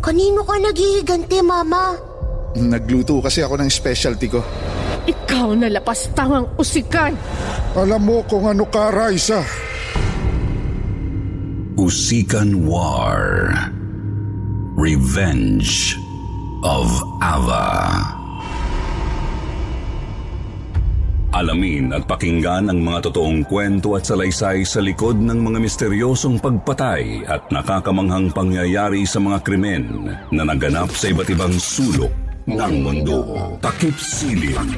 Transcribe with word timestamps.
Kanino 0.00 0.40
ka 0.44 0.56
naghihiganti, 0.56 1.38
Mama? 1.44 1.96
Nagluto 2.56 3.20
kasi 3.22 3.44
ako 3.44 3.60
ng 3.60 3.70
specialty 3.70 4.26
ko. 4.26 4.40
Ikaw 5.06 5.54
na 5.56 5.68
lapastangang 5.68 6.48
usikan! 6.56 7.14
Alam 7.76 8.02
mo 8.02 8.16
kung 8.26 8.50
ano 8.50 8.66
ka, 8.66 8.90
Raisa. 8.90 9.40
Usikan 11.80 12.68
War 12.68 13.48
Revenge 14.76 15.96
of 16.60 16.88
Ava 17.24 18.19
Alamin 21.40 21.96
at 21.96 22.04
pakinggan 22.04 22.68
ang 22.68 22.84
mga 22.84 23.08
totoong 23.08 23.48
kwento 23.48 23.96
at 23.96 24.04
salaysay 24.04 24.62
sa 24.68 24.84
likod 24.84 25.16
ng 25.16 25.40
mga 25.40 25.58
misteryosong 25.64 26.36
pagpatay 26.36 27.24
at 27.24 27.48
nakakamanghang 27.48 28.28
pangyayari 28.30 29.08
sa 29.08 29.18
mga 29.18 29.40
krimen 29.40 30.12
na 30.28 30.42
naganap 30.44 30.92
sa 30.92 31.08
iba't 31.08 31.32
ibang 31.32 31.56
sulok 31.56 32.12
ng 32.44 32.74
mundo. 32.84 33.24
Takip 33.64 33.96
Silim 33.96 34.68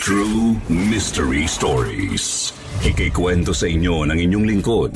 True 0.00 0.56
Mystery 0.72 1.44
Stories 1.44 2.56
Ikikwento 2.84 3.56
sa 3.56 3.64
inyo 3.64 4.04
ng 4.04 4.18
inyong 4.20 4.46
lingkod, 4.46 4.92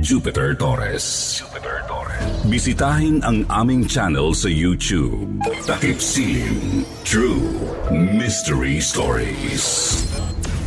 Jupiter 0.00 0.54
Torres. 0.54 1.36
Jupiter 1.42 1.82
Torres. 1.90 2.46
Bisitahin 2.46 3.18
ang 3.26 3.42
aming 3.50 3.84
channel 3.90 4.30
sa 4.30 4.46
YouTube. 4.46 5.42
Takip 5.66 5.98
Silim 5.98 6.86
True 7.02 7.42
Mystery 7.90 8.78
Stories. 8.78 10.06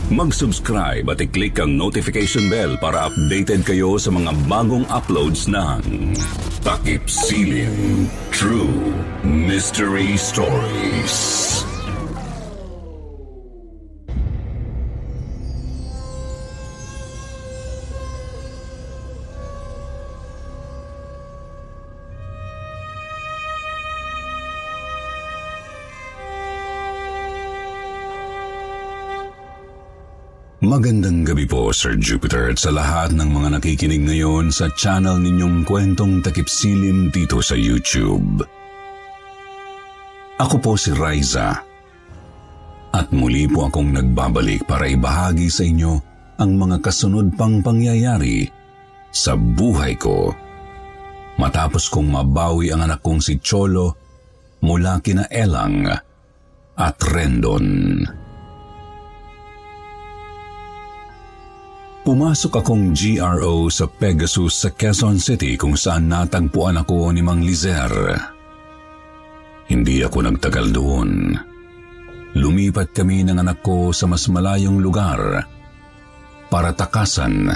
Mag-subscribe 0.07 1.03
at 1.11 1.19
i-click 1.19 1.59
ang 1.59 1.75
notification 1.75 2.47
bell 2.47 2.79
para 2.79 3.11
updated 3.11 3.67
kayo 3.67 3.99
sa 3.99 4.07
mga 4.07 4.31
bagong 4.47 4.87
uploads 4.87 5.51
ng 5.51 6.15
Takip 6.63 7.11
Silim 7.11 8.07
True 8.31 8.95
Mystery 9.27 10.15
Stories. 10.15 11.46
Magandang 30.67 31.23
gabi 31.23 31.47
po, 31.47 31.71
Sir 31.71 31.95
Jupiter, 31.95 32.51
at 32.51 32.59
sa 32.59 32.75
lahat 32.75 33.15
ng 33.15 33.31
mga 33.31 33.55
nakikinig 33.55 34.03
ngayon 34.03 34.51
sa 34.51 34.67
channel 34.75 35.15
ninyong 35.15 35.63
kwentong 35.63 36.19
takipsilim 36.19 37.07
dito 37.07 37.39
sa 37.39 37.55
YouTube. 37.55 38.43
Ako 40.35 40.59
po 40.59 40.75
si 40.75 40.91
Riza. 40.91 41.63
At 42.91 43.07
muli 43.15 43.47
po 43.47 43.71
akong 43.71 43.95
nagbabalik 43.95 44.67
para 44.67 44.91
ibahagi 44.91 45.47
sa 45.47 45.63
inyo 45.63 45.93
ang 46.35 46.59
mga 46.59 46.83
kasunod 46.83 47.31
pang 47.39 47.63
pangyayari 47.63 48.43
sa 49.07 49.39
buhay 49.39 49.95
ko. 49.95 50.35
Matapos 51.39 51.87
kong 51.87 52.11
mabawi 52.11 52.75
ang 52.75 52.83
anak 52.83 52.99
kong 52.99 53.23
si 53.23 53.39
Cholo 53.39 53.95
mula 54.59 54.99
kina 54.99 55.31
Elang 55.31 55.87
at 56.75 56.97
Rendon. 57.07 58.26
Pumasok 62.07 62.63
akong 62.63 62.95
GRO 62.95 63.67
sa 63.67 63.83
Pegasus 63.83 64.63
sa 64.63 64.71
Quezon 64.71 65.19
City 65.19 65.59
kung 65.59 65.75
saan 65.75 66.07
natagpuan 66.07 66.79
ako 66.79 67.11
ni 67.11 67.19
Mang 67.19 67.43
Lizer. 67.43 67.91
Hindi 69.67 69.99
ako 70.07 70.31
nagtagal 70.31 70.71
doon. 70.71 71.35
Lumipat 72.31 72.95
kami 72.95 73.27
ng 73.27 73.43
anak 73.43 73.59
ko 73.59 73.91
sa 73.91 74.07
mas 74.07 74.23
malayong 74.31 74.79
lugar 74.79 75.19
para 76.47 76.71
takasan 76.71 77.51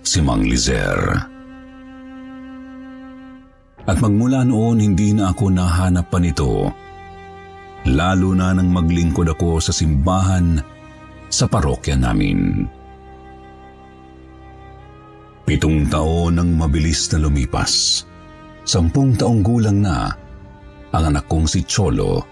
si 0.00 0.24
Mang 0.24 0.48
Lizer. 0.48 0.96
At 3.84 4.00
magmula 4.00 4.40
noon 4.48 4.80
hindi 4.80 5.12
na 5.12 5.36
ako 5.36 5.52
nahanap 5.52 6.08
pa 6.08 6.16
nito. 6.16 6.72
Lalo 7.92 8.32
na 8.32 8.56
nang 8.56 8.72
maglingkod 8.72 9.36
ako 9.36 9.60
sa 9.60 9.76
simbahan 9.76 10.64
sa 11.28 11.44
parokya 11.44 12.00
namin. 12.00 12.64
Pitong 15.46 15.86
taon 15.86 16.42
nang 16.42 16.58
mabilis 16.58 17.06
na 17.14 17.22
lumipas. 17.22 18.02
Sampung 18.66 19.14
taong 19.14 19.46
gulang 19.46 19.78
na 19.78 20.10
ang 20.90 21.04
anak 21.14 21.30
kong 21.30 21.46
si 21.46 21.62
Cholo 21.62 22.26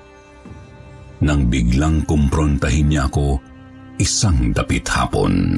nang 1.22 1.46
biglang 1.46 2.02
kumprontahin 2.10 2.90
niya 2.90 3.06
ako 3.06 3.38
isang 4.02 4.50
dapit 4.50 4.82
hapon. 4.90 5.54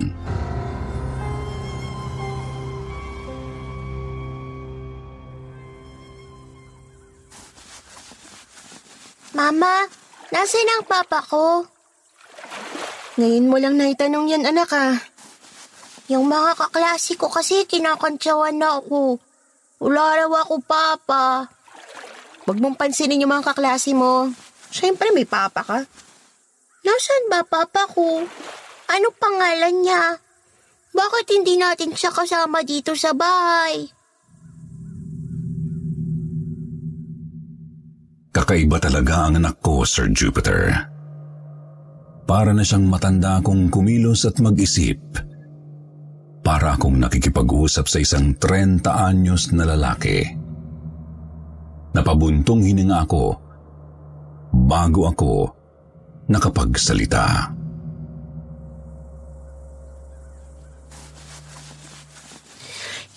Mama, 9.33 9.89
nasan 10.29 10.69
ang 10.77 10.85
papa 10.85 11.25
ko? 11.25 11.65
Ngayon 13.17 13.49
mo 13.49 13.57
lang 13.57 13.81
naitanong 13.81 14.29
yan, 14.29 14.45
anak 14.45 14.69
ah. 14.77 15.16
Yung 16.07 16.31
mga 16.31 16.55
kaklase 16.55 17.19
ko 17.19 17.27
kasi 17.27 17.67
kinakantsawan 17.67 18.55
na 18.55 18.79
ako. 18.79 19.19
Wala 19.83 20.23
raw 20.23 20.31
ako 20.47 20.63
papa. 20.63 21.51
Huwag 22.47 22.59
mong 22.63 22.79
pansinin 22.79 23.27
yung 23.27 23.35
mga 23.35 23.51
kaklase 23.51 23.91
mo. 23.91 24.31
Siyempre 24.71 25.11
may 25.11 25.27
papa 25.27 25.67
ka. 25.67 25.83
Nasaan 26.87 27.25
ba 27.27 27.43
papa 27.43 27.91
ko? 27.91 28.23
Ano 28.87 29.07
pangalan 29.19 29.83
niya? 29.83 30.15
Bakit 30.95 31.27
hindi 31.35 31.59
natin 31.59 31.91
siya 31.91 32.15
kasama 32.15 32.63
dito 32.63 32.95
sa 32.95 33.11
bahay? 33.11 33.91
Kakaiba 38.31 38.79
talaga 38.79 39.27
ang 39.27 39.43
anak 39.43 39.59
ko, 39.59 39.83
Sir 39.83 40.07
Jupiter. 40.15 40.71
Para 42.31 42.55
na 42.55 42.63
siyang 42.63 42.87
matanda 42.87 43.43
kung 43.43 43.67
kumilos 43.67 44.23
at 44.23 44.39
mag-isip. 44.39 45.26
Para 46.47 46.79
akong 46.79 47.03
nakikipag-usap 47.03 47.91
sa 47.91 47.99
isang 47.99 48.39
30 48.39 48.87
anyos 48.87 49.51
na 49.51 49.67
lalaki. 49.67 50.23
Napabuntong 51.91 52.63
hininga 52.63 53.03
ako 53.03 53.35
bago 54.55 55.11
ako 55.11 55.51
nakapagsalita. 56.31 57.51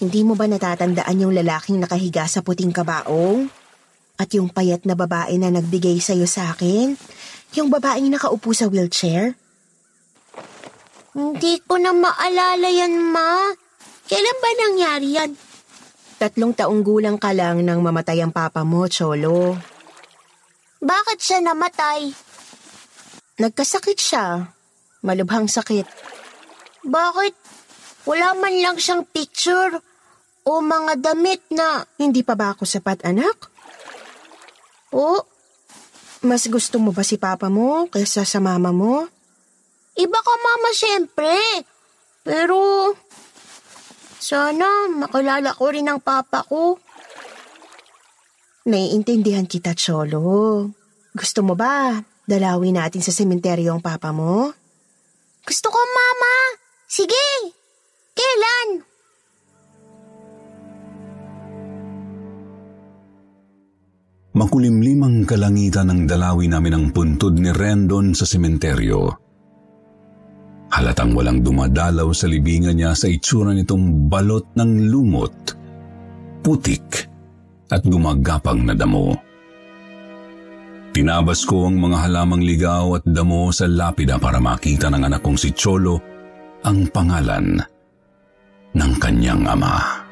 Hindi 0.01 0.25
mo 0.25 0.33
ba 0.33 0.49
natatandaan 0.49 1.21
yung 1.21 1.37
lalaking 1.37 1.77
nakahiga 1.77 2.25
sa 2.25 2.41
puting 2.41 2.73
kabaong? 2.73 3.45
At 4.17 4.33
yung 4.33 4.49
payat 4.49 4.89
na 4.89 4.97
babae 4.97 5.37
na 5.37 5.53
nagbigay 5.53 6.01
sa'yo 6.01 6.25
sa 6.25 6.57
akin? 6.57 6.97
Yung 7.53 7.69
babaeng 7.69 8.09
nakaupo 8.09 8.57
sa 8.57 8.65
wheelchair? 8.65 9.37
Hindi 11.13 11.61
ko 11.65 11.81
na 11.81 11.93
maalala 11.95 12.69
yan, 12.69 12.93
ma. 12.99 13.53
Kailan 14.09 14.37
ba 14.41 14.49
nangyari 14.53 15.07
yan? 15.13 15.31
Tatlong 16.19 16.53
taong 16.53 16.81
gulang 16.83 17.15
ka 17.15 17.31
lang 17.31 17.63
nang 17.63 17.79
mamatay 17.79 18.19
ang 18.19 18.33
papa 18.35 18.67
mo, 18.67 18.85
Cholo. 18.91 19.55
Bakit 20.83 21.19
siya 21.19 21.39
namatay? 21.43 22.11
Nagkasakit 23.39 23.99
siya. 23.99 24.51
Malubhang 24.99 25.47
sakit. 25.47 25.87
Bakit 26.83 27.33
wala 28.03 28.35
man 28.35 28.55
lang 28.59 28.77
siyang 28.79 29.07
picture 29.07 29.79
o 30.43 30.51
mga 30.59 30.99
damit 30.99 31.43
na... 31.51 31.83
Hindi 31.95 32.23
pa 32.23 32.35
ba 32.35 32.51
ako 32.51 32.67
sapat, 32.67 33.03
anak? 33.07 33.47
O, 34.91 35.23
Mas 36.19 36.51
gusto 36.51 36.83
mo 36.83 36.91
ba 36.91 36.99
si 37.07 37.15
papa 37.15 37.47
mo 37.47 37.87
kaysa 37.87 38.27
sa 38.27 38.43
mama 38.43 38.75
mo? 38.75 39.07
Iba 39.99 40.19
ka 40.23 40.33
mama 40.39 40.69
siyempre. 40.71 41.35
Pero, 42.23 42.93
sana 44.19 44.87
makilala 44.87 45.51
ko 45.55 45.65
rin 45.71 45.91
ang 45.91 45.99
papa 45.99 46.47
ko. 46.47 46.79
Naiintindihan 48.69 49.49
kita, 49.49 49.75
Cholo. 49.75 50.67
Gusto 51.11 51.39
mo 51.41 51.57
ba 51.57 51.97
dalawin 52.29 52.77
natin 52.77 53.01
sa 53.01 53.09
sementeryo 53.09 53.73
ang 53.73 53.81
papa 53.81 54.13
mo? 54.13 54.53
Gusto 55.43 55.67
ko 55.73 55.79
mama. 55.79 56.35
Sige. 56.85 57.55
Kailan? 58.13 58.85
Makulimlim 64.29 64.99
ang 65.01 65.17
kalangitan 65.25 65.89
ng 65.89 66.01
dalawi 66.05 66.45
namin 66.47 66.73
ang 66.77 66.85
puntod 66.93 67.33
ni 67.35 67.49
Rendon 67.49 68.13
sa 68.13 68.29
sementeryo. 68.29 69.28
Halatang 70.69 71.17
walang 71.17 71.41
dumadalaw 71.41 72.13
sa 72.13 72.29
libingan 72.29 72.77
niya 72.77 72.93
sa 72.93 73.09
itsura 73.09 73.57
nitong 73.57 74.05
balot 74.05 74.53
ng 74.53 74.93
lumot, 74.93 75.33
putik 76.45 77.09
at 77.73 77.81
gumagapang 77.81 78.69
na 78.69 78.77
damo. 78.77 79.17
Tinabas 80.93 81.45
ko 81.45 81.69
ang 81.69 81.77
mga 81.77 82.09
halamang 82.09 82.41
ligaw 82.45 82.97
at 82.97 83.05
damo 83.05 83.49
sa 83.49 83.65
lapida 83.65 84.21
para 84.21 84.37
makita 84.37 84.89
ng 84.89 85.05
anak 85.05 85.21
kong 85.21 85.37
si 85.37 85.53
Cholo 85.53 86.01
ang 86.65 86.85
pangalan 86.89 87.57
ng 88.73 88.93
kanyang 89.01 89.45
ama. 89.49 90.05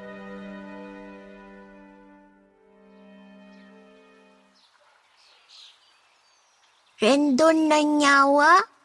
Rendon 6.98 7.70
na 7.70 7.78
nyawa? 7.78 8.77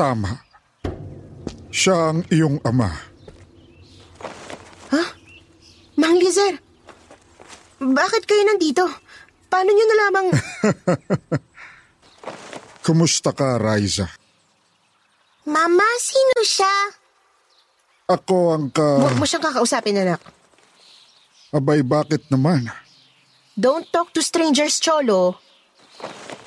Tama. 0.00 0.32
Siya 1.68 2.16
ang 2.16 2.24
iyong 2.32 2.56
ama. 2.64 2.88
Mang 6.00 6.16
Lizer, 6.16 6.56
bakit 7.76 8.24
kayo 8.24 8.40
nandito? 8.48 8.88
Paano 9.52 9.68
nyo 9.68 9.84
nalamang... 9.84 10.26
Kumusta 12.88 13.36
ka, 13.36 13.60
Riza? 13.60 14.08
Mama, 15.44 15.84
sino 16.00 16.40
siya? 16.48 16.74
Ako 18.08 18.56
ang 18.56 18.72
ka... 18.72 19.04
Huwag 19.04 19.20
mo 19.20 19.28
siyang 19.28 19.44
kakausapin, 19.52 20.00
anak. 20.00 20.24
Abay, 21.52 21.84
bakit 21.84 22.24
naman? 22.32 22.72
Don't 23.52 23.84
talk 23.92 24.16
to 24.16 24.24
strangers, 24.24 24.80
Cholo. 24.80 25.36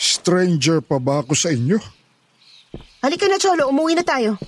Stranger 0.01 0.81
pa 0.81 0.97
ba 0.97 1.21
ako 1.21 1.37
sa 1.37 1.53
inyo? 1.53 1.77
Halika 3.03 3.27
na, 3.27 3.35
Cholo. 3.35 3.67
Umuwi 3.67 3.99
na 3.99 4.03
tayo. 4.07 4.39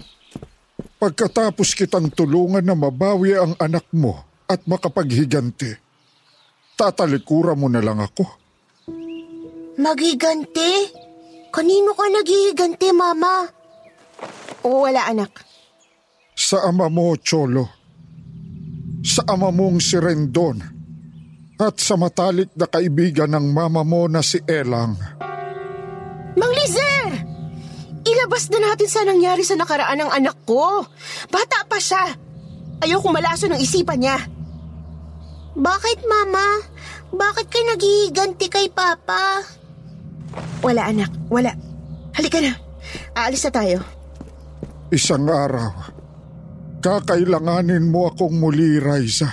Pagkatapos 0.96 1.76
kitang 1.76 2.08
tulungan 2.08 2.64
na 2.64 2.72
mabawi 2.72 3.36
ang 3.36 3.52
anak 3.60 3.84
mo 3.92 4.16
at 4.48 4.64
makapaghiganti, 4.64 5.76
tatalikuran 6.80 7.60
mo 7.60 7.68
na 7.68 7.84
lang 7.84 8.00
ako. 8.00 8.24
Magiganti? 9.76 10.72
Kanino 11.52 11.92
ka 11.92 12.08
naghihiganti, 12.08 12.96
Mama? 12.96 13.44
Oo, 14.64 14.88
wala, 14.88 15.04
anak. 15.04 15.44
Sa 16.32 16.64
ama 16.64 16.88
mo, 16.88 17.12
Cholo. 17.20 17.68
Sa 19.04 19.28
ama 19.28 19.52
mong 19.52 19.84
si 19.84 20.00
Rendon. 20.00 20.64
At 21.60 21.80
sa 21.80 22.00
matalik 22.00 22.56
na 22.56 22.68
kaibigan 22.68 23.32
ng 23.32 23.52
mama 23.52 23.84
mo 23.84 24.08
na 24.08 24.20
si 24.20 24.40
Elang. 24.48 24.96
Mang 26.36 26.52
Lizer! 26.52 26.85
Ilabas 28.26 28.50
na 28.50 28.58
natin 28.58 28.90
sa 28.90 29.06
nangyari 29.06 29.46
sa 29.46 29.54
nakaraan 29.54 30.02
ng 30.02 30.10
anak 30.10 30.50
ko. 30.50 30.82
Bata 31.30 31.62
pa 31.70 31.78
siya. 31.78 32.10
Ayokong 32.82 33.14
malaso 33.14 33.46
ng 33.46 33.62
isipan 33.62 34.02
niya. 34.02 34.18
Bakit, 35.54 36.02
Mama? 36.10 36.66
Bakit 37.14 37.46
ka 37.54 37.62
naghihiganti 37.62 38.50
kay 38.50 38.74
Papa? 38.74 39.46
Wala, 40.66 40.90
anak. 40.90 41.14
Wala. 41.30 41.54
Halika 42.18 42.42
na. 42.42 42.58
Aalis 43.14 43.46
na 43.46 43.52
tayo. 43.54 43.78
Isang 44.90 45.30
araw, 45.30 45.86
kakailanganin 46.82 47.94
mo 47.94 48.10
akong 48.10 48.42
muli, 48.42 48.82
Riza. 48.82 49.30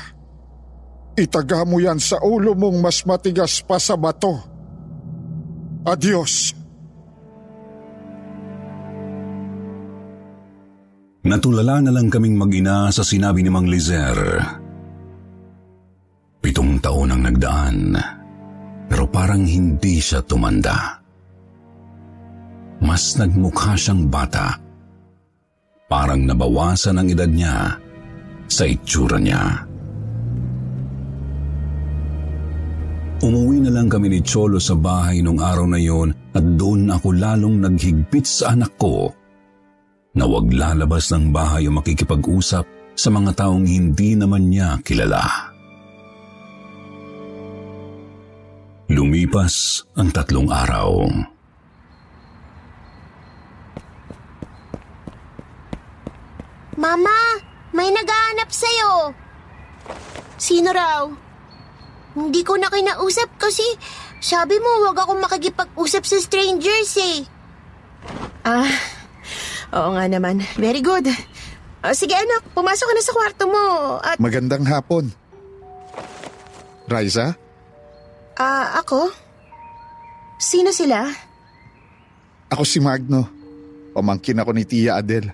Itaga 1.17 1.65
mo 1.65 1.81
yan 1.81 1.97
sa 1.97 2.21
ulo 2.21 2.53
mong 2.53 2.77
mas 2.77 3.09
matigas 3.09 3.65
pa 3.65 3.81
sa 3.81 3.97
bato. 3.97 4.37
Adios. 5.89 6.61
Natulala 11.23 11.79
na 11.79 11.95
lang 11.95 12.11
kaming 12.11 12.35
mag-ina 12.35 12.91
sa 12.91 13.07
sinabi 13.07 13.47
ni 13.47 13.51
Mang 13.55 13.71
Lizer. 13.71 14.43
Pitong 16.43 16.83
taon 16.83 17.15
ang 17.15 17.23
nagdaan, 17.23 17.95
pero 18.91 19.07
parang 19.07 19.47
hindi 19.47 20.03
siya 20.03 20.19
tumanda. 20.27 20.99
Mas 22.83 23.15
nagmukha 23.15 23.79
siyang 23.79 24.11
bata. 24.11 24.59
Parang 25.87 26.27
nabawasan 26.27 26.99
ang 26.99 27.07
edad 27.07 27.31
niya 27.31 27.79
sa 28.51 28.67
itsura 28.67 29.23
niya. 29.23 29.63
Umuwi 33.23 33.63
na 33.63 33.71
lang 33.71 33.87
kami 33.87 34.11
ni 34.11 34.21
Cholo 34.27 34.59
sa 34.59 34.75
bahay 34.75 35.23
nung 35.23 35.39
araw 35.39 35.71
na 35.71 35.79
yon 35.79 36.11
at 36.35 36.43
doon 36.59 36.91
ako 36.91 37.15
lalong 37.15 37.63
naghigpit 37.63 38.27
sa 38.27 38.59
anak 38.59 38.75
ko 38.75 39.22
na 40.13 40.29
wag 40.29 40.53
lalabas 40.53 41.09
ng 41.13 41.33
bahay 41.33 41.65
o 41.69 41.73
makikipag-usap 41.73 42.65
sa 42.93 43.09
mga 43.09 43.33
taong 43.33 43.65
hindi 43.65 44.13
naman 44.13 44.53
niya 44.53 44.77
kilala. 44.85 45.53
Lumipas 48.93 49.89
ang 49.97 50.13
tatlong 50.13 50.53
araw. 50.53 51.09
Mama, 56.77 57.17
may 57.73 57.89
naghahanap 57.89 58.53
sa'yo. 58.53 59.17
Sino 60.37 60.77
raw? 60.77 61.09
Hindi 62.13 62.45
ko 62.45 62.61
na 62.61 62.69
kinausap 62.69 63.41
kasi 63.41 63.65
sabi 64.21 64.61
mo 64.61 64.85
wag 64.85 64.99
akong 65.01 65.25
makikipag-usap 65.25 66.05
sa 66.05 66.17
strangers 66.21 66.93
eh. 67.01 67.25
Ah, 68.45 68.69
oo 69.73 69.89
nga 69.97 70.05
naman. 70.09 70.45
Very 70.61 70.85
good. 70.85 71.09
Ah, 71.83 71.97
sige 71.97 72.15
anak, 72.15 72.47
pumasok 72.55 72.87
ka 72.87 72.95
na 72.95 73.03
sa 73.03 73.17
kwarto 73.17 73.45
mo. 73.51 73.65
At, 73.99 74.17
Magandang 74.23 74.63
hapon. 74.69 75.11
Riza, 76.87 77.35
ah, 78.39 78.79
ako? 78.79 79.11
Sino 80.39 80.71
sila? 80.75 81.09
ako 82.53 82.69
si 82.69 82.85
Magno. 82.85 83.25
Pamangkin 83.97 84.37
ako 84.37 84.51
ni 84.53 84.69
Tia 84.69 85.01
Adel. 85.01 85.33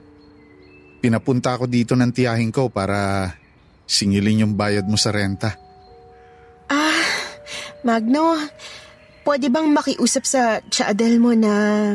Pinapunta 1.02 1.58
ako 1.58 1.66
dito 1.66 1.98
ng 1.98 2.14
tiyahin 2.14 2.54
ko 2.54 2.70
para 2.70 3.30
singilin 3.86 4.46
yung 4.46 4.54
bayad 4.54 4.86
mo 4.86 4.94
sa 4.94 5.10
renta. 5.10 5.58
Magno, 7.86 8.34
pwede 9.22 9.46
bang 9.48 9.70
makiusap 9.70 10.24
sa 10.26 10.58
Chaadel 10.66 11.22
mo 11.22 11.30
na 11.32 11.94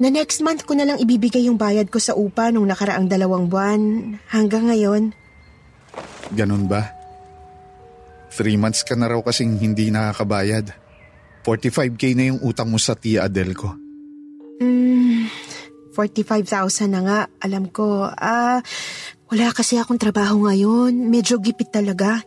na 0.00 0.08
next 0.08 0.40
month 0.40 0.64
ko 0.64 0.72
na 0.72 0.88
lang 0.88 0.96
ibibigay 0.96 1.44
yung 1.44 1.60
bayad 1.60 1.92
ko 1.92 2.00
sa 2.00 2.16
upa 2.16 2.48
nung 2.48 2.64
nakaraang 2.64 3.06
dalawang 3.06 3.52
buwan 3.52 4.16
hanggang 4.32 4.72
ngayon? 4.72 5.12
Ganun 6.32 6.64
ba? 6.64 6.88
Three 8.32 8.56
months 8.56 8.80
ka 8.80 8.96
na 8.96 9.12
raw 9.12 9.20
kasing 9.20 9.60
hindi 9.60 9.92
nakakabayad. 9.92 10.72
45k 11.44 12.16
na 12.16 12.24
yung 12.32 12.40
utang 12.40 12.72
mo 12.72 12.80
sa 12.80 12.96
Tia 12.96 13.28
Adel 13.28 13.52
ko. 13.52 13.76
Hmm, 14.60 15.28
45,000 15.92 16.88
na 16.88 17.00
nga, 17.04 17.20
alam 17.42 17.68
ko. 17.68 18.08
Ah, 18.08 18.62
wala 19.28 19.46
kasi 19.52 19.76
akong 19.76 19.98
trabaho 19.98 20.46
ngayon. 20.46 20.94
Medyo 21.10 21.42
gipit 21.42 21.74
talaga. 21.74 22.22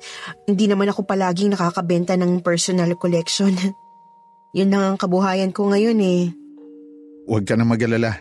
Hindi 0.46 0.70
naman 0.70 0.92
ako 0.92 1.08
palaging 1.08 1.56
nakakabenta 1.56 2.20
ng 2.20 2.44
personal 2.44 2.94
collection. 3.00 3.54
Yun 4.58 4.70
lang 4.70 4.84
ang 4.94 4.98
kabuhayan 5.00 5.50
ko 5.50 5.72
ngayon 5.72 5.98
eh. 6.04 6.43
Huwag 7.24 7.44
ka 7.48 7.56
na 7.56 7.64
mag-alala. 7.64 8.20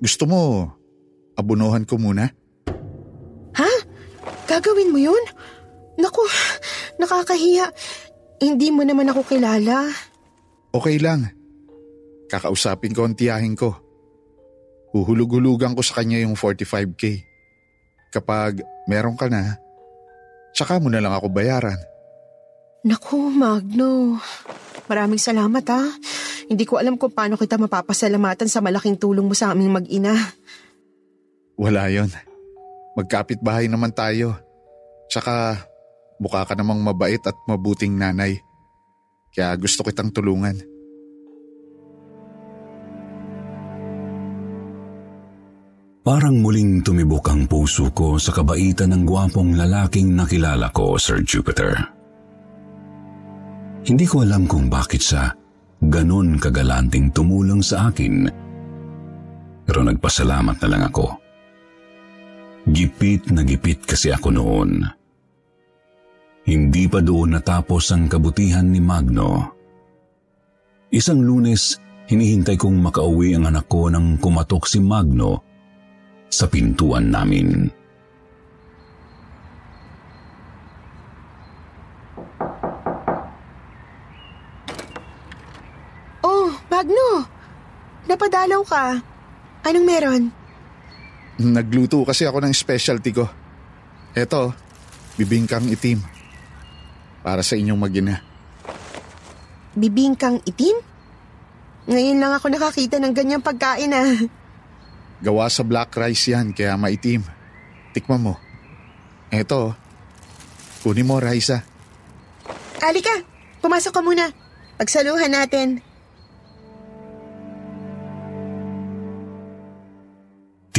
Gusto 0.00 0.24
mo, 0.24 0.70
abunuhan 1.36 1.84
ko 1.84 2.00
muna? 2.00 2.28
Ha? 3.54 3.72
Gagawin 4.48 4.92
mo 4.92 4.98
yun? 4.98 5.20
Naku, 6.00 6.24
nakakahiya. 7.00 7.70
Hindi 8.42 8.68
mo 8.74 8.82
naman 8.82 9.08
ako 9.12 9.22
kilala. 9.24 9.88
Okay 10.74 10.98
lang. 10.98 11.30
Kakausapin 12.26 12.96
ko 12.96 13.06
ang 13.06 13.14
tiyahin 13.14 13.54
ko. 13.54 13.78
Huhulug-hulugan 14.94 15.74
ko 15.74 15.82
sa 15.82 16.02
kanya 16.02 16.22
yung 16.22 16.34
45k. 16.34 17.22
Kapag 18.10 18.62
meron 18.86 19.18
ka 19.18 19.26
na, 19.26 19.58
tsaka 20.54 20.78
mo 20.78 20.90
na 20.90 21.02
lang 21.02 21.14
ako 21.14 21.30
bayaran. 21.30 21.78
Naku, 22.84 23.32
Magno. 23.32 24.18
Maraming 24.86 25.18
salamat 25.18 25.64
ha. 25.72 25.82
Hindi 26.44 26.64
ko 26.68 26.76
alam 26.76 27.00
kung 27.00 27.12
paano 27.12 27.40
kita 27.40 27.56
mapapasalamatan 27.56 28.48
sa 28.48 28.60
malaking 28.60 29.00
tulong 29.00 29.24
mo 29.24 29.32
sa 29.32 29.56
aming 29.56 29.80
mag-ina. 29.80 30.12
Wala 31.56 31.88
yon. 31.88 32.10
Magkapit 32.98 33.40
bahay 33.40 33.70
naman 33.70 33.94
tayo. 33.96 34.36
Tsaka 35.08 35.56
mukha 36.20 36.44
ka 36.44 36.52
namang 36.52 36.84
mabait 36.84 37.20
at 37.24 37.36
mabuting 37.48 37.96
nanay. 37.96 38.36
Kaya 39.32 39.56
gusto 39.56 39.82
kitang 39.82 40.12
tulungan. 40.12 40.54
Parang 46.04 46.36
muling 46.36 46.84
tumibok 46.84 47.32
ang 47.32 47.48
puso 47.48 47.88
ko 47.96 48.20
sa 48.20 48.36
kabaitan 48.36 48.92
ng 48.92 49.08
gwapong 49.08 49.56
lalaking 49.56 50.12
nakilala 50.12 50.68
ko, 50.68 51.00
Sir 51.00 51.24
Jupiter. 51.24 51.72
Hindi 53.88 54.04
ko 54.04 54.20
alam 54.20 54.44
kung 54.44 54.68
bakit 54.68 55.00
siya 55.00 55.32
ganon 55.88 56.36
kagalanting 56.40 57.12
tumulong 57.12 57.60
sa 57.60 57.90
akin. 57.92 58.28
Pero 59.64 59.80
nagpasalamat 59.80 60.56
na 60.60 60.68
lang 60.68 60.82
ako. 60.88 61.06
Gipit 62.68 63.28
na 63.32 63.44
gipit 63.44 63.84
kasi 63.84 64.12
ako 64.12 64.28
noon. 64.32 64.84
hindi 66.44 66.84
pa 66.84 67.00
doon 67.00 67.40
natapos 67.40 67.88
ang 67.96 68.04
kabutihan 68.04 68.68
ni 68.68 68.76
Magno. 68.76 69.48
Isang 70.92 71.24
lunes, 71.24 71.80
hinihintay 72.04 72.60
kong 72.60 72.84
makauwi 72.84 73.32
ang 73.32 73.48
anak 73.48 73.64
ko 73.64 73.88
nang 73.88 74.20
kumatok 74.20 74.68
si 74.68 74.76
Magno 74.78 75.40
sa 76.28 76.44
pintuan 76.44 77.08
namin. 77.08 77.64
Magno! 86.84 87.24
Napadalaw 88.04 88.60
ka. 88.68 89.00
Anong 89.64 89.86
meron? 89.88 90.22
Nagluto 91.40 92.04
kasi 92.04 92.28
ako 92.28 92.44
ng 92.44 92.52
specialty 92.52 93.08
ko. 93.08 93.24
Eto, 94.12 94.52
bibingkang 95.16 95.64
itim. 95.72 96.04
Para 97.24 97.40
sa 97.40 97.56
inyong 97.56 97.80
magina. 97.80 98.20
Bibingkang 99.72 100.44
itim? 100.44 100.76
Ngayon 101.88 102.20
lang 102.20 102.36
ako 102.36 102.52
nakakita 102.52 103.00
ng 103.00 103.16
ganyang 103.16 103.40
pagkain 103.40 103.96
ah. 103.96 104.20
Gawa 105.24 105.48
sa 105.48 105.64
black 105.64 105.96
rice 105.96 106.36
yan, 106.36 106.52
kaya 106.52 106.76
maitim. 106.76 107.24
Tikman 107.96 108.20
mo. 108.20 108.36
Eto, 109.32 109.72
kunin 110.84 111.08
mo, 111.08 111.16
Raisa. 111.16 111.64
Alika, 112.84 113.24
pumasok 113.64 113.92
ka 113.96 114.04
muna. 114.04 114.28
Pagsaluhan 114.76 115.32
natin. 115.32 115.93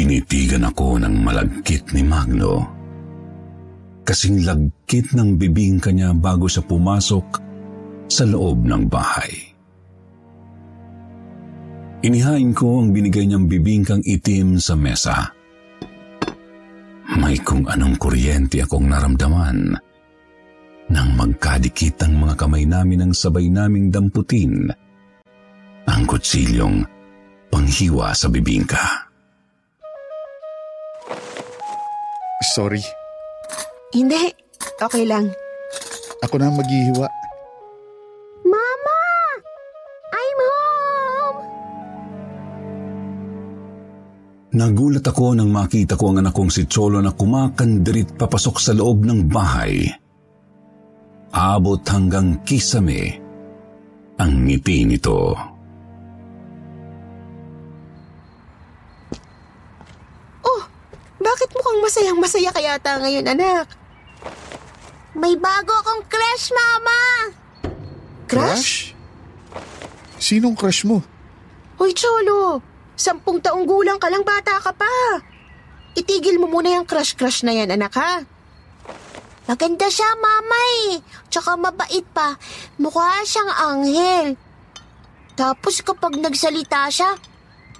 Tinitigan 0.05 0.62
ako 0.69 1.01
ng 1.01 1.25
malagkit 1.25 1.89
ni 1.97 2.05
Magno. 2.05 2.62
Kasing 4.05 4.45
lagkit 4.45 5.17
ng 5.17 5.33
bibingka 5.33 5.89
niya 5.89 6.13
bago 6.13 6.45
siya 6.45 6.62
pumasok 6.62 7.25
sa 8.05 8.21
loob 8.29 8.69
ng 8.69 8.85
bahay. 8.85 9.33
Inihain 12.05 12.53
ko 12.53 12.85
ang 12.85 12.93
binigay 12.93 13.25
niyang 13.25 13.50
bibingkang 13.50 14.05
itim 14.05 14.62
sa 14.62 14.77
mesa. 14.77 15.25
May 17.17 17.41
kung 17.41 17.65
anong 17.65 17.97
kuryente 17.97 18.62
akong 18.62 18.85
naramdaman 18.85 19.74
nang 20.93 21.09
magkadikit 21.17 21.97
ang 22.05 22.21
mga 22.21 22.45
kamay 22.45 22.62
namin 22.69 23.09
ng 23.09 23.12
sabay 23.17 23.50
naming 23.50 23.89
damputin 23.89 24.69
ang 25.89 26.05
kutsilyong 26.05 26.85
panghiwa 27.50 28.13
sa 28.13 28.29
bibingka. 28.29 29.05
Sorry, 32.42 32.84
Hindi, 33.92 34.27
okay 34.77 35.08
lang. 35.08 35.32
ako 36.20 36.36
na 36.36 36.51
ang 36.51 36.58
maghihiwa. 36.60 37.08
Mama! 38.44 39.00
I'm 40.12 40.39
home! 40.42 41.39
Nagulat 44.51 45.06
ako 45.06 45.36
nang 45.36 45.51
makita 45.51 45.96
ko 45.96 46.12
ang 46.12 46.20
anak 46.20 46.36
kong 46.36 46.51
si 46.51 46.68
Cholo 46.68 47.00
na 47.00 47.15
kumakandirit 47.15 48.15
papasok 48.15 48.56
sa 48.60 48.72
loob 48.75 49.04
ng 49.04 49.32
bahay. 49.32 49.88
Abot 51.32 51.84
hanggang 51.88 52.44
kisame 52.44 53.20
ang 54.15 54.48
ngiti 54.48 54.88
nito. 54.88 55.36
Bakit 61.25 61.50
mukhang 61.58 61.82
masayang 61.82 62.20
masaya 62.22 62.53
ka 62.53 62.62
yata 62.62 63.01
ngayon, 63.01 63.25
anak? 63.25 63.65
May 65.17 65.34
bago 65.34 65.74
akong 65.74 66.05
crush, 66.05 66.53
Mama! 66.53 67.01
Crush? 68.29 68.94
Sinong 70.22 70.53
crush 70.53 70.86
mo? 70.86 71.01
Hoy, 71.82 71.98
Cholo! 71.98 72.62
Sampung 72.94 73.41
taong 73.41 73.65
gulang 73.65 73.98
ka 73.98 74.08
lang, 74.08 74.22
bata 74.22 74.62
ka 74.62 74.72
pa. 74.72 75.20
Itigil 75.98 76.38
mo 76.38 76.48
muna 76.48 76.75
yung 76.79 76.88
crush-crush 76.88 77.44
na 77.44 77.55
yan, 77.55 77.74
anak 77.74 77.96
ha? 77.98 78.24
Maganda 79.46 79.88
siya, 79.89 80.10
Mama 80.17 80.60
eh. 80.89 81.00
Tsaka 81.29 81.53
mabait 81.55 82.05
pa. 82.12 82.34
Mukha 82.82 83.22
siyang 83.24 83.51
anghel. 83.51 84.27
Tapos 85.38 85.84
kapag 85.86 86.17
nagsalita 86.17 86.89
siya, 86.89 87.13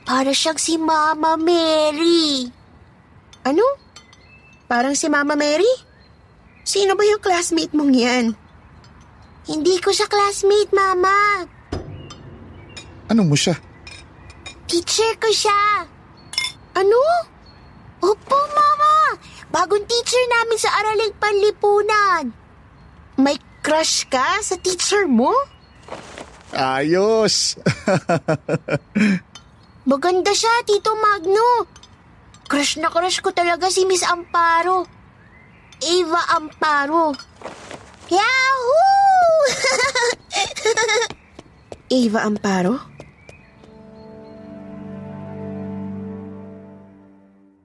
para 0.06 0.30
siyang 0.30 0.60
si 0.62 0.78
Mama 0.78 1.40
Mary. 1.40 2.52
Ano? 3.46 3.62
Parang 4.66 4.98
si 4.98 5.06
Mama 5.06 5.38
Mary? 5.38 5.70
Sino 6.66 6.98
ba 6.98 7.06
yung 7.06 7.22
classmate 7.22 7.78
mong 7.78 7.94
yan? 7.94 8.26
Hindi 9.46 9.78
ko 9.78 9.94
siya 9.94 10.10
classmate, 10.10 10.74
Mama. 10.74 11.46
Ano 13.14 13.22
mo 13.22 13.38
siya? 13.38 13.54
Teacher 14.66 15.14
ko 15.22 15.30
siya. 15.30 15.86
Ano? 16.74 16.98
Opo, 18.02 18.40
Mama. 18.50 19.22
Bagong 19.54 19.86
teacher 19.86 20.26
namin 20.42 20.58
sa 20.58 20.74
Araling 20.82 21.14
Panlipunan. 21.22 22.34
May 23.22 23.38
crush 23.62 24.10
ka 24.10 24.42
sa 24.42 24.58
teacher 24.58 25.06
mo? 25.06 25.30
Ayos! 26.50 27.62
Maganda 29.86 30.34
siya, 30.34 30.66
Tito 30.66 30.98
Magno. 30.98 31.70
Crush 32.46 32.78
na 32.78 32.94
crush 32.94 33.26
ko 33.26 33.34
talaga 33.34 33.74
si 33.74 33.90
Miss 33.90 34.06
Amparo. 34.06 34.86
Ava 35.82 36.22
Amparo. 36.38 37.12
Yahoo! 38.06 39.34
Ava 41.98 42.20
Amparo? 42.22 42.74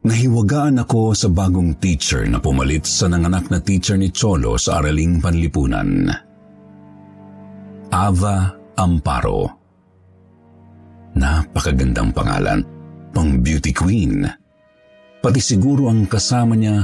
Nahiwagaan 0.01 0.81
ako 0.81 1.13
sa 1.13 1.29
bagong 1.29 1.77
teacher 1.77 2.25
na 2.25 2.41
pumalit 2.41 2.89
sa 2.89 3.05
nanganak 3.05 3.53
na 3.53 3.61
teacher 3.61 4.01
ni 4.01 4.09
Cholo 4.09 4.57
sa 4.57 4.81
Araling 4.81 5.21
Panlipunan. 5.21 6.09
Ava 7.93 8.37
Amparo. 8.81 9.45
Napakagandang 11.21 12.17
pangalan, 12.17 12.65
pang 13.13 13.45
beauty 13.45 13.77
queen. 13.77 14.25
Pati 15.21 15.37
siguro 15.37 15.93
ang 15.93 16.09
kasama 16.09 16.57
niya, 16.57 16.81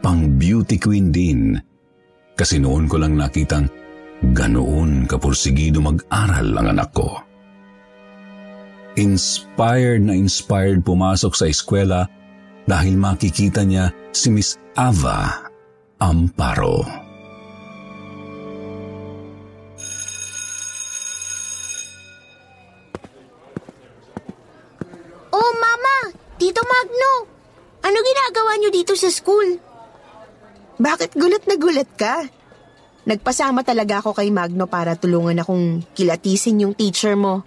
pang 0.00 0.24
beauty 0.40 0.80
queen 0.80 1.12
din. 1.12 1.52
Kasi 2.32 2.56
noon 2.56 2.88
ko 2.88 2.96
lang 2.96 3.12
nakitang 3.12 3.68
ganoon 4.32 5.04
kapursigido 5.04 5.84
mag-aral 5.84 6.48
ang 6.56 6.66
anak 6.72 6.90
ko. 6.96 7.20
Inspired 8.96 10.00
na 10.00 10.16
inspired 10.16 10.80
pumasok 10.80 11.36
sa 11.36 11.44
eskwela 11.44 12.08
dahil 12.64 12.96
makikita 12.96 13.62
niya 13.62 13.92
si 14.16 14.32
Miss 14.32 14.56
Ava 14.72 15.46
Amparo. 16.00 16.82
Oh, 25.28 25.52
Mama! 25.60 26.16
Tito 26.40 26.64
Magno! 26.64 27.37
Ano 27.82 27.98
ginagawa 28.02 28.52
niyo 28.58 28.70
dito 28.74 28.92
sa 28.98 29.08
school? 29.10 29.58
Bakit 30.78 31.18
gulat 31.18 31.44
na 31.50 31.56
gulat 31.58 31.90
ka? 31.98 32.26
Nagpasama 33.08 33.64
talaga 33.64 34.04
ako 34.04 34.12
kay 34.12 34.28
Magno 34.28 34.68
para 34.68 34.92
tulungan 34.92 35.40
akong 35.40 35.80
kilatisin 35.96 36.62
yung 36.62 36.74
teacher 36.76 37.16
mo. 37.16 37.40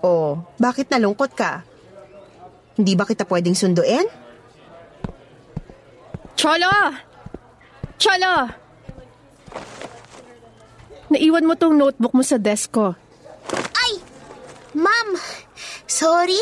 Oh, 0.00 0.40
bakit 0.56 0.88
nalungkot 0.88 1.34
ka? 1.36 1.66
Hindi 2.78 2.94
ba 2.94 3.04
kita 3.04 3.26
pwedeng 3.26 3.58
sunduin? 3.58 4.06
Cholo! 6.38 6.70
Cholo! 7.98 8.34
Naiwan 11.10 11.44
mo 11.44 11.58
tong 11.58 11.74
notebook 11.74 12.14
mo 12.14 12.22
sa 12.22 12.38
desk 12.38 12.78
ko. 12.78 12.94
Ay! 13.74 13.92
Ma'am! 14.78 15.18
Sorry! 15.90 16.38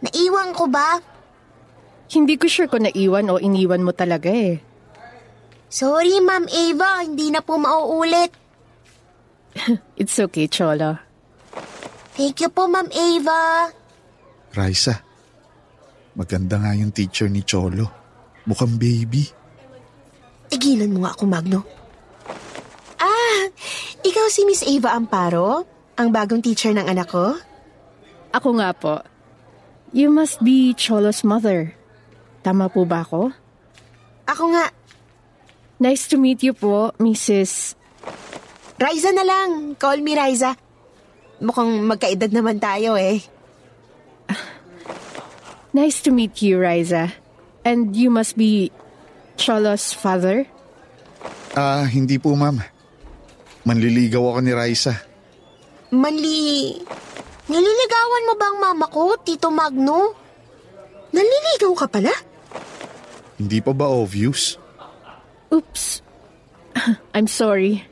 Naiwan 0.00 0.54
ko 0.54 0.70
ba? 0.70 1.11
Hindi 2.12 2.36
ko 2.36 2.44
sure 2.44 2.68
kung 2.68 2.84
naiwan 2.84 3.32
o 3.32 3.40
iniwan 3.40 3.80
mo 3.80 3.96
talaga 3.96 4.28
eh. 4.28 4.60
Sorry, 5.72 6.20
Ma'am 6.20 6.44
Ava. 6.44 7.00
Hindi 7.00 7.32
na 7.32 7.40
po 7.40 7.56
mauulit. 7.56 8.28
It's 10.00 10.20
okay, 10.20 10.44
Cholo. 10.44 11.00
Thank 12.12 12.44
you 12.44 12.52
po, 12.52 12.68
Ma'am 12.68 12.92
Ava. 12.92 13.72
Raisa, 14.52 15.00
maganda 16.12 16.60
nga 16.60 16.76
yung 16.76 16.92
teacher 16.92 17.32
ni 17.32 17.40
Cholo. 17.40 17.88
Mukhang 18.44 18.76
baby. 18.76 19.24
Tigilan 20.52 20.92
mo 20.92 21.08
nga 21.08 21.16
ako, 21.16 21.24
Magno. 21.24 21.64
Ah, 23.00 23.48
ikaw 24.04 24.28
si 24.28 24.44
Miss 24.44 24.60
Ava 24.60 24.92
Amparo? 24.92 25.64
Ang 25.96 26.12
bagong 26.12 26.44
teacher 26.44 26.76
ng 26.76 26.84
anak 26.84 27.08
ko? 27.08 27.32
Ako 28.36 28.60
nga 28.60 28.76
po. 28.76 29.00
You 29.96 30.12
must 30.12 30.44
be 30.44 30.76
Cholo's 30.76 31.24
mother. 31.24 31.72
Tama 32.42 32.66
po 32.66 32.82
ba 32.82 33.06
ako? 33.06 33.30
Ako 34.26 34.44
nga. 34.50 34.66
Nice 35.78 36.10
to 36.10 36.18
meet 36.18 36.42
you 36.42 36.54
po, 36.54 36.90
Mrs. 36.98 37.78
Riza 38.82 39.10
na 39.14 39.22
lang. 39.22 39.78
Call 39.78 40.02
me 40.02 40.18
Riza. 40.18 40.58
Mukhang 41.42 41.86
magkaedad 41.86 42.30
naman 42.34 42.58
tayo 42.58 42.98
eh. 42.98 43.22
Nice 45.78 46.02
to 46.02 46.10
meet 46.10 46.42
you, 46.42 46.58
Riza. 46.58 47.14
And 47.62 47.94
you 47.94 48.10
must 48.10 48.34
be 48.34 48.74
Cholo's 49.38 49.94
father? 49.94 50.46
Ah, 51.54 51.86
hindi 51.86 52.18
po 52.18 52.34
ma'am. 52.34 52.58
Manliligaw 53.62 54.34
ako 54.34 54.40
ni 54.42 54.52
Raisa. 54.52 54.94
Manli... 55.94 56.74
Nililigawan 57.42 58.26
mo 58.26 58.34
ba 58.38 58.46
ang 58.48 58.58
mama 58.62 58.86
ko, 58.86 59.18
Tito 59.18 59.50
Magno? 59.50 60.14
Naliligaw 61.12 61.72
ka 61.76 61.86
pala? 61.90 62.14
Hindi 63.42 63.58
pa 63.58 63.74
ba 63.74 63.90
obvious? 63.90 64.54
Oops. 65.50 65.98
I'm 67.18 67.26
sorry. 67.26 67.82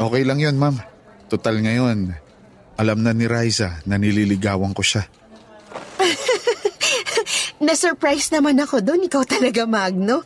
Okay 0.00 0.24
lang 0.24 0.40
yon 0.40 0.56
ma'am. 0.56 0.80
Total 1.28 1.60
ngayon, 1.60 2.16
alam 2.80 2.98
na 3.04 3.12
ni 3.12 3.28
Raisa 3.28 3.84
na 3.84 4.00
nililigawan 4.00 4.72
ko 4.72 4.80
siya. 4.80 5.04
Na-surprise 7.66 8.32
naman 8.32 8.56
ako 8.56 8.80
doon. 8.80 9.04
Ikaw 9.04 9.22
talaga, 9.28 9.68
Magno. 9.68 10.24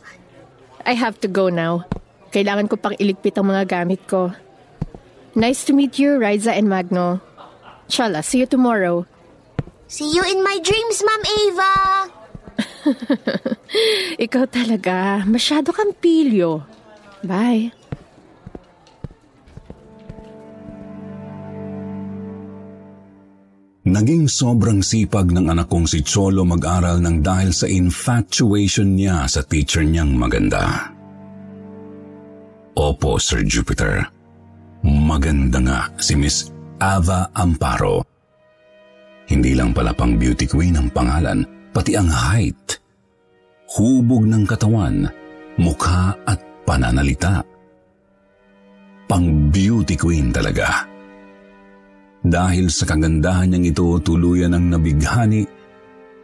I 0.87 0.95
have 0.95 1.19
to 1.19 1.27
go 1.27 1.51
now. 1.51 1.83
Kailangan 2.31 2.71
ko 2.71 2.79
pang 2.79 2.95
iligpit 2.95 3.35
ang 3.35 3.51
mga 3.51 3.67
gamit 3.67 4.07
ko. 4.07 4.31
Nice 5.35 5.67
to 5.67 5.75
meet 5.75 5.99
you, 5.99 6.15
Riza 6.15 6.55
and 6.55 6.71
Magno. 6.71 7.19
Chala, 7.91 8.23
see 8.23 8.39
you 8.39 8.47
tomorrow. 8.47 9.03
See 9.91 10.07
you 10.07 10.23
in 10.23 10.39
my 10.47 10.57
dreams, 10.63 11.03
Ma'am 11.03 11.23
Ava! 11.27 11.73
Ikaw 14.25 14.45
talaga, 14.49 15.23
masyado 15.27 15.71
kang 15.75 15.93
pilyo. 15.95 16.63
Bye. 17.23 17.79
Naging 23.89 24.29
sobrang 24.29 24.85
sipag 24.85 25.33
ng 25.33 25.49
anak 25.49 25.65
kong 25.65 25.89
si 25.89 26.05
Cholo 26.05 26.45
mag-aral 26.45 27.01
ng 27.01 27.25
dahil 27.25 27.49
sa 27.49 27.65
infatuation 27.65 28.93
niya 28.93 29.25
sa 29.25 29.41
teacher 29.41 29.81
niyang 29.81 30.13
maganda. 30.13 30.93
Opo, 32.77 33.17
Sir 33.17 33.41
Jupiter. 33.41 34.05
Maganda 34.85 35.59
nga 35.59 35.79
si 35.97 36.13
Miss 36.13 36.53
Ava 36.77 37.33
Amparo. 37.33 38.05
Hindi 39.25 39.57
lang 39.57 39.73
pala 39.73 39.91
pang 39.91 40.15
beauty 40.15 40.45
queen 40.45 40.77
ang 40.77 40.93
pangalan, 40.93 41.41
pati 41.73 41.93
ang 41.93 42.09
height. 42.09 42.77
Hubog 43.77 44.25
ng 44.25 44.43
katawan, 44.49 45.05
mukha 45.61 46.17
at 46.25 46.41
pananalita. 46.65 47.45
Pang 49.05 49.49
beauty 49.53 49.93
queen 49.97 50.33
talaga. 50.33 50.85
Dahil 52.19 52.67
sa 52.67 52.83
kagandahan 52.89 53.53
niyang 53.53 53.71
ito, 53.71 53.87
tuluyan 54.03 54.53
ang 54.53 54.69
nabighani 54.73 55.45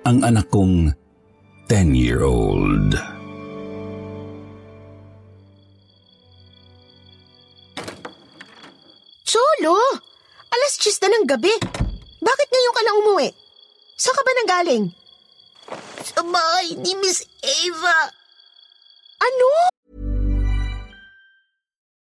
ang 0.06 0.22
anak 0.22 0.50
kong 0.54 0.92
10-year-old. 1.66 2.94
Cholo! 9.26 9.78
Alas 10.54 10.74
10 10.78 11.02
na 11.02 11.10
ng 11.10 11.26
gabi. 11.26 11.54
Bakit 12.22 12.48
ngayon 12.54 12.76
ka 12.76 12.82
lang 12.86 12.98
umuwi? 13.02 13.30
Saan 13.98 14.14
ka 14.14 14.22
ba 14.22 14.32
nanggaling? 14.38 15.05
Sa 15.68 16.22
name 16.22 16.86
is 16.86 16.96
Miss 16.96 17.26
Ava. 17.44 18.12
Ano? 19.22 19.70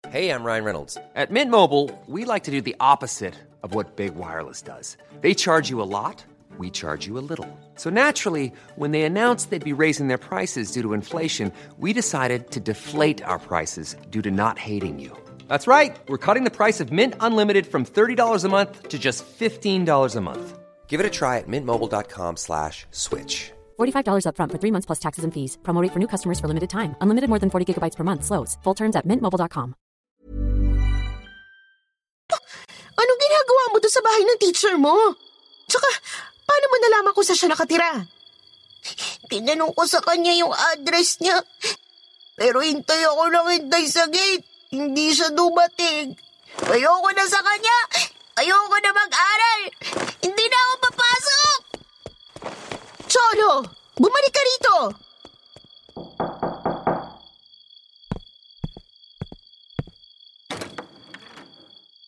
Hey, 0.10 0.30
I'm 0.30 0.44
Ryan 0.44 0.64
Reynolds. 0.64 0.98
At 1.16 1.32
Mint 1.32 1.52
Mobile, 1.52 1.92
we 2.08 2.24
like 2.24 2.44
to 2.44 2.52
do 2.52 2.62
the 2.62 2.76
opposite 2.80 3.36
of 3.64 3.74
what 3.74 3.96
Big 3.98 4.16
Wireless 4.16 4.62
does. 4.62 4.96
They 5.22 5.34
charge 5.34 5.70
you 5.70 5.82
a 5.82 5.90
lot, 6.00 6.24
we 6.58 6.70
charge 6.70 7.06
you 7.06 7.18
a 7.18 7.26
little. 7.32 7.50
So 7.76 7.90
naturally, 7.90 8.54
when 8.76 8.92
they 8.92 9.04
announced 9.04 9.50
they'd 9.50 9.64
be 9.64 9.74
raising 9.74 10.08
their 10.08 10.18
prices 10.18 10.72
due 10.72 10.82
to 10.82 10.94
inflation, 10.94 11.52
we 11.78 11.92
decided 11.94 12.52
to 12.52 12.60
deflate 12.60 13.22
our 13.24 13.40
prices 13.40 13.96
due 14.10 14.22
to 14.22 14.32
not 14.32 14.58
hating 14.58 15.00
you. 15.00 15.12
That's 15.50 15.68
right. 15.68 15.98
We're 16.08 16.18
cutting 16.18 16.46
the 16.46 16.52
price 16.52 16.80
of 16.80 16.92
Mint 16.92 17.16
Unlimited 17.20 17.68
from 17.68 17.86
$30 17.86 18.44
a 18.44 18.50
month 18.50 18.88
to 18.88 18.98
just 18.98 19.26
$15 19.26 20.16
a 20.16 20.22
month. 20.22 20.58
Give 20.88 21.00
it 21.00 21.06
a 21.06 21.12
try 21.12 21.38
at 21.38 21.48
mintmobile.com 21.48 22.38
slash 22.38 22.88
switch. 22.92 23.52
$45 23.78 24.26
upfront 24.26 24.50
for 24.50 24.58
three 24.58 24.72
months 24.72 24.88
plus 24.88 25.00
taxes 25.00 25.24
and 25.28 25.34
fees. 25.34 25.60
Promo 25.62 25.84
rate 25.84 25.94
for 25.94 26.00
new 26.00 26.08
customers 26.08 26.40
for 26.40 26.48
limited 26.48 26.72
time. 26.72 26.96
Unlimited 27.04 27.30
more 27.30 27.40
than 27.40 27.52
40 27.52 27.66
gigabytes 27.74 27.96
per 27.96 28.04
month. 28.04 28.24
Slows. 28.24 28.58
Full 28.64 28.74
terms 28.74 28.96
at 28.96 29.06
mintmobile.com. 29.06 29.76
Anong 32.98 33.20
ginagawa 33.22 33.64
mo 33.70 33.78
doon 33.78 33.94
sa 33.94 34.02
bahay 34.02 34.24
ng 34.26 34.40
teacher 34.42 34.74
mo? 34.82 34.96
Tsaka, 35.70 35.86
paano 36.50 36.66
mo 36.66 36.76
nalaman 36.82 37.14
kung 37.14 37.22
saan 37.22 37.38
siya 37.38 37.52
nakatira? 37.54 37.92
Tinanong 39.30 39.76
ko 39.78 39.86
sa 39.86 40.02
kanya 40.02 40.34
yung 40.34 40.50
address 40.74 41.22
niya. 41.22 41.38
Pero 42.34 42.64
hintay 42.64 43.06
ako 43.06 43.24
ng 43.30 43.48
hintay 43.54 43.86
sa 43.86 44.10
gate. 44.10 44.46
Hindi 44.74 45.14
siya 45.14 45.30
dumating. 45.30 46.18
Ayoko 46.66 47.10
na 47.14 47.26
sa 47.30 47.44
kanya. 47.46 47.78
Ayoko 48.38 48.78
na 48.78 48.92
mag-aral. 48.94 49.62
Hindi 50.22 50.46
na 50.46 50.58
ako 50.62 50.74
papasok. 50.86 51.60
Cholo! 53.10 53.52
Bumalik 53.98 54.34
ka 54.34 54.44
rito! 54.46 54.78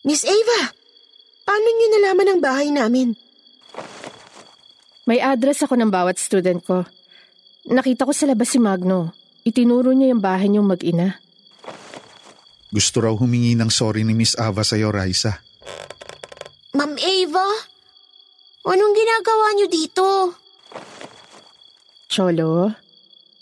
Miss 0.06 0.22
Ava, 0.22 0.60
paano 1.44 1.66
niyo 1.66 1.86
nalaman 1.98 2.30
ang 2.30 2.40
bahay 2.40 2.68
namin? 2.70 3.18
May 5.10 5.18
address 5.18 5.66
ako 5.66 5.74
ng 5.74 5.90
bawat 5.90 6.22
student 6.22 6.62
ko. 6.62 6.86
Nakita 7.66 8.06
ko 8.06 8.14
sa 8.14 8.30
labas 8.30 8.54
si 8.54 8.62
Magno. 8.62 9.10
Itinuro 9.42 9.90
niya 9.90 10.14
yung 10.14 10.22
bahay 10.22 10.46
niyong 10.46 10.70
mag-ina. 10.70 11.18
Gusto 12.70 13.02
raw 13.02 13.14
humingi 13.18 13.58
ng 13.58 13.66
sorry 13.66 14.06
ni 14.06 14.14
Miss 14.14 14.38
Ava 14.38 14.62
sa'yo, 14.62 14.94
Raisa. 14.94 15.49
Ma'am 16.70 16.94
Ava, 16.94 17.48
anong 18.62 18.94
ginagawa 18.94 19.46
niyo 19.58 19.66
dito? 19.66 20.06
Cholo, 22.06 22.70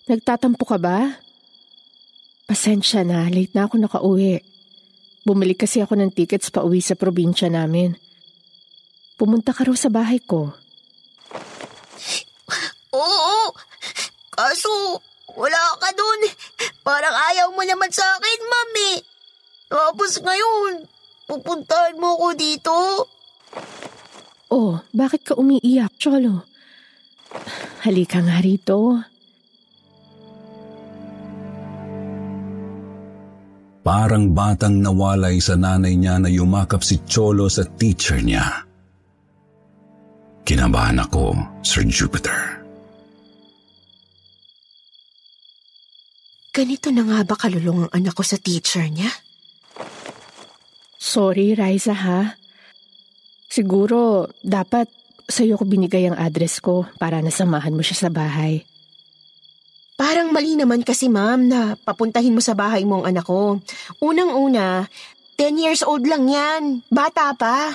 nagtatampo 0.08 0.64
ka 0.64 0.80
ba? 0.80 1.12
Pasensya 2.48 3.04
na, 3.04 3.28
late 3.28 3.52
na 3.52 3.68
ako 3.68 3.76
nakauwi. 3.76 4.40
Bumili 5.28 5.52
kasi 5.52 5.84
ako 5.84 6.00
ng 6.00 6.16
tickets 6.16 6.48
pa 6.48 6.64
uwi 6.64 6.80
sa 6.80 6.96
probinsya 6.96 7.52
namin. 7.52 7.92
Pumunta 9.20 9.52
ka 9.52 9.68
raw 9.68 9.76
sa 9.76 9.92
bahay 9.92 10.24
ko. 10.24 10.48
Oo, 12.96 13.36
kaso 14.32 15.04
wala 15.36 15.60
ka 15.76 15.92
dun. 15.92 16.32
Parang 16.80 17.12
ayaw 17.12 17.52
mo 17.52 17.60
naman 17.60 17.92
sa 17.92 18.08
akin, 18.16 18.40
mami. 18.40 18.92
Tapos 19.68 20.16
ngayon, 20.24 20.88
pupuntahan 21.28 22.00
mo 22.00 22.16
ko 22.16 22.32
dito. 22.32 22.76
Oh, 24.48 24.80
bakit 24.96 25.28
ka 25.28 25.36
umiiyak, 25.36 25.96
Cholo? 26.00 26.48
Halika 27.84 28.24
nga 28.24 28.40
rito. 28.40 28.96
Parang 33.84 34.36
batang 34.36 34.84
nawalay 34.84 35.40
sa 35.40 35.56
nanay 35.56 35.96
niya 35.96 36.20
na 36.20 36.28
yumakap 36.28 36.84
si 36.84 37.00
Cholo 37.08 37.48
sa 37.48 37.64
teacher 37.64 38.20
niya. 38.20 38.44
Kinabahan 40.44 41.00
ako, 41.00 41.32
Sir 41.60 41.84
Jupiter. 41.88 42.60
Ganito 46.52 46.88
na 46.90 47.04
nga 47.04 47.20
ba 47.22 47.36
kalulong 47.36 47.86
ang 47.86 47.92
anak 47.92 48.16
ko 48.16 48.24
sa 48.24 48.40
teacher 48.40 48.84
niya? 48.88 49.12
Sorry, 50.98 51.54
Riza 51.54 51.94
ha. 51.94 52.34
Siguro, 53.48 54.28
dapat 54.44 54.92
sa'yo 55.28 55.56
ko 55.56 55.64
binigay 55.64 56.08
ang 56.08 56.16
address 56.16 56.60
ko 56.60 56.84
para 57.00 57.24
nasamahan 57.24 57.72
mo 57.72 57.80
siya 57.80 58.08
sa 58.08 58.10
bahay. 58.12 58.64
Parang 59.98 60.30
mali 60.30 60.54
naman 60.54 60.86
kasi 60.86 61.10
ma'am 61.10 61.50
na 61.50 61.74
papuntahin 61.74 62.30
mo 62.30 62.38
sa 62.38 62.54
bahay 62.54 62.86
mo 62.86 63.02
ang 63.02 63.10
anak 63.10 63.26
ko. 63.26 63.58
Unang-una, 63.98 64.86
10 65.34 65.58
years 65.58 65.82
old 65.82 66.06
lang 66.06 66.30
yan. 66.30 66.86
Bata 66.86 67.34
pa. 67.34 67.74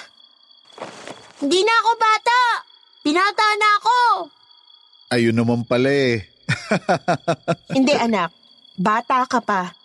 Hindi 1.44 1.60
na 1.68 1.74
ako 1.84 1.90
bata. 2.00 2.40
Binata 3.04 3.48
na 3.60 3.70
ako. 3.84 3.98
Ayun 5.12 5.36
naman 5.36 5.68
pala 5.68 5.92
eh. 5.92 6.24
Hindi 7.78 7.92
anak, 7.92 8.32
bata 8.80 9.28
ka 9.28 9.44
pa. 9.44 9.76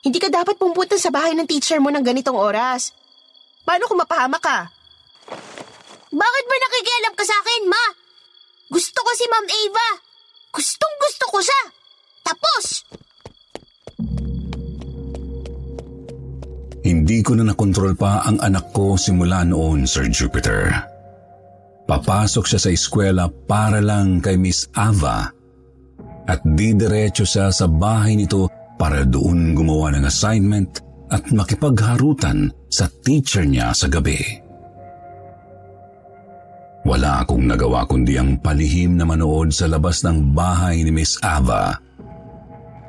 Hindi 0.00 0.22
ka 0.22 0.30
dapat 0.30 0.56
pumunta 0.56 0.94
sa 0.96 1.10
bahay 1.10 1.34
ng 1.34 1.44
teacher 1.44 1.82
mo 1.82 1.90
ng 1.90 2.06
ganitong 2.06 2.38
oras. 2.38 2.94
Paano 3.66 3.90
kung 3.90 3.98
mapahama 3.98 4.38
ka? 4.38 4.70
Bakit 6.10 6.44
ba 6.46 6.56
nakikialam 6.58 7.14
ka 7.14 7.24
sa 7.24 7.36
akin, 7.38 7.62
ma? 7.70 7.84
Gusto 8.70 8.98
ko 9.02 9.10
si 9.14 9.24
Ma'am 9.26 9.46
Ava. 9.46 9.88
Gustong 10.50 10.96
gusto 10.98 11.24
ko 11.30 11.38
siya. 11.42 11.62
Tapos! 12.26 12.64
Hindi 16.80 17.18
ko 17.22 17.38
na 17.38 17.44
nakontrol 17.46 17.94
pa 17.94 18.24
ang 18.26 18.42
anak 18.42 18.74
ko 18.74 18.98
simula 18.98 19.46
noon, 19.46 19.86
Sir 19.86 20.10
Jupiter. 20.10 20.74
Papasok 21.86 22.44
siya 22.46 22.60
sa 22.62 22.70
eskwela 22.70 23.26
para 23.26 23.82
lang 23.82 24.22
kay 24.22 24.38
Miss 24.38 24.70
Ava 24.78 25.26
at 26.30 26.40
didiretso 26.46 27.26
siya 27.26 27.50
sa 27.50 27.66
bahay 27.66 28.14
nito 28.14 28.46
para 28.78 29.02
doon 29.02 29.52
gumawa 29.52 29.90
ng 29.98 30.06
assignment 30.06 30.78
at 31.10 31.26
makipagharutan 31.34 32.54
sa 32.70 32.86
teacher 33.02 33.42
niya 33.42 33.74
sa 33.74 33.90
gabi. 33.90 34.49
Wala 36.90 37.22
akong 37.22 37.46
nagawa 37.46 37.86
kundi 37.86 38.18
ang 38.18 38.34
palihim 38.42 38.98
na 38.98 39.06
manood 39.06 39.54
sa 39.54 39.70
labas 39.70 40.02
ng 40.02 40.34
bahay 40.34 40.82
ni 40.82 40.90
Miss 40.90 41.22
Ava. 41.22 41.78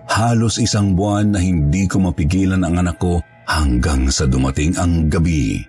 Halos 0.10 0.58
isang 0.58 0.98
buwan 0.98 1.30
na 1.30 1.38
hindi 1.38 1.86
ko 1.86 2.10
mapigilan 2.10 2.66
ang 2.66 2.82
anak 2.82 2.98
ko 2.98 3.22
hanggang 3.46 4.10
sa 4.10 4.26
dumating 4.26 4.74
ang 4.82 5.06
gabi. 5.06 5.62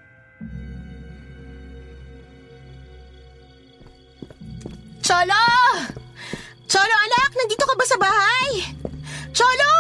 Cholo! 5.05 5.45
Cholo, 6.65 6.97
anak! 7.05 7.31
Nandito 7.37 7.69
ka 7.69 7.75
ba 7.77 7.85
sa 7.85 8.01
bahay? 8.01 8.49
Cholo! 9.37 9.72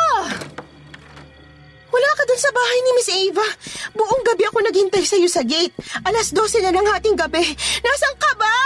Wala 1.92 2.08
ka 2.16 2.22
dun 2.24 2.40
sa 2.40 2.50
bahay 2.56 2.78
ni 2.80 2.90
Miss 2.96 3.12
Ava. 3.12 3.48
Buong 3.92 4.22
gabi 4.24 4.48
ako 4.48 4.58
naghintay 4.64 5.04
sa'yo 5.04 5.28
sa 5.28 5.44
gate. 5.44 5.76
Alas 6.08 6.32
12 6.32 6.64
na 6.64 6.72
ng 6.72 6.88
hating 6.88 7.16
gabi. 7.20 7.44
Nasaan 7.84 8.16
ka 8.16 8.32
ba? 8.40 8.56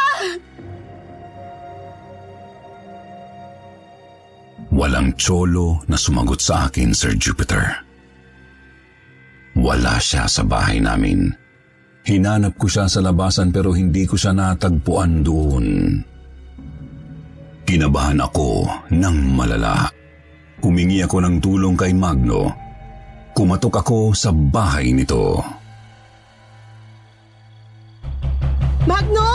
Walang 4.77 5.19
tsolo 5.19 5.83
na 5.91 5.99
sumagot 5.99 6.39
sa 6.39 6.71
akin, 6.71 6.95
Sir 6.95 7.19
Jupiter. 7.19 7.83
Wala 9.57 9.97
siya 9.99 10.29
sa 10.31 10.45
bahay 10.47 10.79
namin. 10.79 11.33
Hinanap 12.07 12.55
ko 12.55 12.71
siya 12.71 12.87
sa 12.87 13.03
labasan 13.03 13.51
pero 13.51 13.75
hindi 13.75 14.07
ko 14.07 14.15
siya 14.15 14.31
natagpuan 14.31 15.27
doon. 15.27 15.67
Kinabahan 17.67 18.23
ako 18.23 18.63
ng 18.95 19.17
malala. 19.35 19.91
Humingi 20.63 21.03
ako 21.03 21.19
ng 21.25 21.37
tulong 21.43 21.75
kay 21.75 21.91
Magno. 21.91 22.66
Kumatok 23.37 23.85
ako 23.85 24.17
sa 24.17 24.33
bahay 24.33 24.97
nito. 24.97 25.37
Magno! 28.89 29.29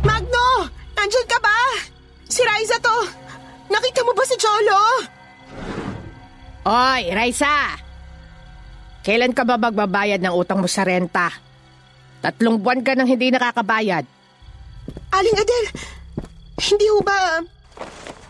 Magno! 0.00 0.48
Nandyan 0.96 1.28
ka 1.28 1.36
ba? 1.44 1.58
Si 2.32 2.40
Riza 2.40 2.80
to. 2.80 2.96
Nakita 3.68 4.08
mo 4.08 4.16
ba 4.16 4.24
si 4.24 4.40
Cholo? 4.40 4.80
Oy, 6.64 7.12
Raisa! 7.12 7.76
Kailan 9.04 9.36
ka 9.36 9.44
ba 9.44 9.60
magbabayad 9.60 10.24
ng 10.24 10.32
utang 10.32 10.64
mo 10.64 10.68
sa 10.68 10.88
renta? 10.88 11.28
Tatlong 12.24 12.56
buwan 12.56 12.80
ka 12.80 12.96
nang 12.96 13.04
hindi 13.04 13.28
nakakabayad. 13.28 14.08
Aling 15.12 15.36
Adel, 15.36 15.66
hindi 16.72 16.88
ho 16.88 17.04
ba... 17.04 17.44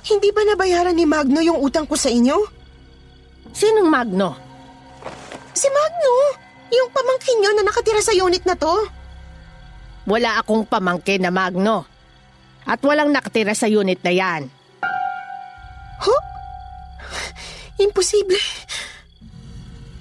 Hindi 0.03 0.35
ba 0.35 0.42
nabayaran 0.42 0.98
ni 0.98 1.07
Magno 1.07 1.38
yung 1.38 1.62
utang 1.62 1.87
ko 1.87 1.94
sa 1.94 2.11
inyo? 2.11 2.42
Sinong 3.55 3.87
Magno? 3.87 4.50
Magno! 6.01 6.17
Yung 6.71 6.89
pamangkin 6.95 7.37
nyo 7.43 7.51
na 7.53 7.65
nakatira 7.67 8.01
sa 8.01 8.17
unit 8.17 8.45
na 8.49 8.57
to. 8.57 8.73
Wala 10.09 10.41
akong 10.41 10.65
pamangkin 10.65 11.21
na 11.21 11.29
Magno. 11.29 11.85
At 12.65 12.81
walang 12.81 13.13
nakatira 13.13 13.53
sa 13.53 13.69
unit 13.69 14.01
na 14.01 14.13
yan. 14.15 14.43
Ho? 16.01 16.15
Imposible. 17.83 18.41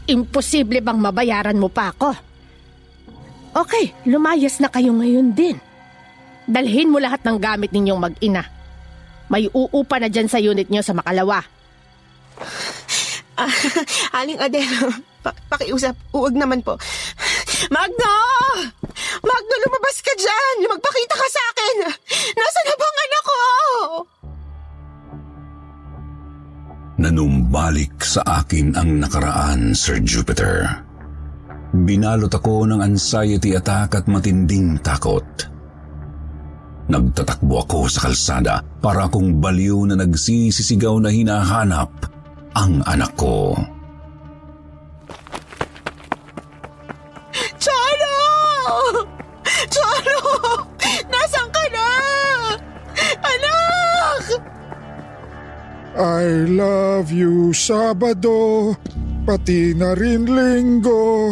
Imposible 0.08 0.80
bang 0.80 1.00
mabayaran 1.00 1.58
mo 1.60 1.68
pa 1.68 1.92
ako? 1.92 2.16
Okay, 3.60 3.92
lumayas 4.06 4.62
na 4.62 4.70
kayo 4.70 4.94
ngayon 4.94 5.34
din. 5.34 5.58
Dalhin 6.46 6.90
mo 6.90 7.02
lahat 7.02 7.26
ng 7.26 7.38
gamit 7.42 7.74
ninyong 7.74 8.00
mag-ina. 8.00 8.46
May 9.30 9.50
uupa 9.52 10.00
na 10.00 10.10
dyan 10.10 10.30
sa 10.30 10.42
unit 10.42 10.70
nyo 10.70 10.82
sa 10.82 10.94
Makalawa. 10.94 11.44
Ah, 13.38 13.54
Aling 14.22 14.42
Adel, 14.42 14.66
pa- 15.24 15.38
pakiusap, 15.52 15.96
uwag 16.16 16.36
naman 16.36 16.64
po. 16.64 16.76
Magno! 17.70 18.18
Magno, 19.20 19.56
lumabas 19.68 19.98
ka 20.00 20.14
dyan! 20.16 20.56
Magpakita 20.68 21.16
ka 21.16 21.28
sa 21.28 21.42
akin! 21.54 21.76
Nasaan 22.36 22.66
na 22.68 22.76
bang 22.76 22.98
anak 23.04 23.24
ko? 23.24 23.40
Nanumbalik 27.00 27.96
sa 28.04 28.22
akin 28.44 28.76
ang 28.76 29.00
nakaraan, 29.00 29.72
Sir 29.72 30.04
Jupiter. 30.04 30.68
Binalot 31.72 32.34
ako 32.34 32.68
ng 32.68 32.84
anxiety 32.84 33.56
attack 33.56 33.96
at 33.96 34.06
matinding 34.10 34.76
takot. 34.84 35.24
Nagtatakbo 36.90 37.62
ako 37.64 37.86
sa 37.86 38.10
kalsada 38.10 38.66
para 38.82 39.06
akong 39.06 39.38
baliw 39.38 39.86
na 39.86 39.96
nagsisisigaw 39.96 40.98
na 40.98 41.14
hinahanap 41.14 41.94
ang 42.58 42.82
anak 42.84 43.14
ko. 43.14 43.54
Love 57.00 57.16
you 57.16 57.56
Sabado, 57.56 58.76
pati 59.24 59.72
na 59.72 59.96
rin 59.96 60.28
Linggo. 60.28 61.32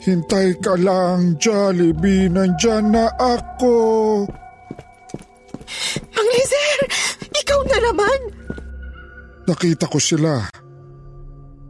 Hintay 0.00 0.56
ka 0.64 0.80
lang, 0.80 1.36
Jollibee, 1.36 2.32
nandyan 2.32 2.96
na 2.96 3.12
ako. 3.20 3.76
Mang 6.16 6.28
Lizer! 6.32 6.80
Ikaw 7.36 7.60
na 7.68 7.78
naman! 7.84 8.20
Nakita 9.44 9.92
ko 9.92 10.00
sila. 10.00 10.48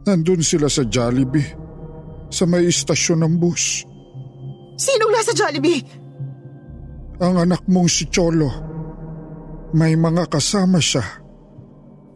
Nandun 0.07 0.39
sila 0.39 0.71
sa 0.71 0.87
Jollibee, 0.87 1.51
sa 2.31 2.47
may 2.47 2.71
istasyon 2.71 3.27
ng 3.27 3.35
bus. 3.35 3.83
Sinong 4.79 5.11
nasa 5.11 5.35
Jollibee? 5.35 5.83
Ang 7.19 7.35
anak 7.35 7.67
mong 7.67 7.91
si 7.91 8.07
Cholo. 8.07 8.47
May 9.75 9.99
mga 9.99 10.31
kasama 10.31 10.79
siya. 10.79 11.27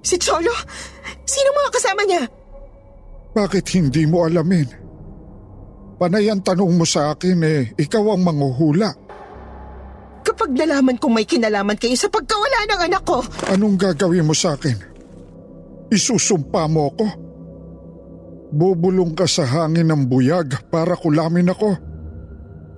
Si 0.03 0.19
Cholo? 0.19 0.51
Sino 1.23 1.49
mga 1.55 1.71
kasama 1.71 2.01
niya? 2.03 2.23
Bakit 3.33 3.65
hindi 3.73 4.03
mo 4.05 4.27
alamin? 4.27 4.67
Panay 5.97 6.27
ang 6.27 6.43
tanong 6.43 6.75
mo 6.75 6.83
sa 6.83 7.15
akin 7.15 7.39
eh, 7.41 7.61
ikaw 7.79 8.13
ang 8.13 8.21
manguhula. 8.21 8.91
Kapag 10.23 10.51
nalaman 10.51 10.99
kong 10.99 11.13
may 11.15 11.27
kinalaman 11.27 11.79
kayo 11.79 11.95
sa 11.95 12.11
pagkawala 12.11 12.67
ng 12.67 12.81
anak 12.91 13.03
ko, 13.03 13.23
Anong 13.47 13.79
gagawin 13.79 14.27
mo 14.27 14.35
sa 14.35 14.55
akin? 14.55 14.75
Isusumpa 15.89 16.67
mo 16.67 16.91
ko? 16.93 17.07
Bubulong 18.53 19.17
ka 19.17 19.25
sa 19.25 19.47
hangin 19.47 19.89
ng 19.89 20.05
buyag 20.05 20.69
para 20.69 20.93
kulamin 20.93 21.49
ako. 21.49 21.69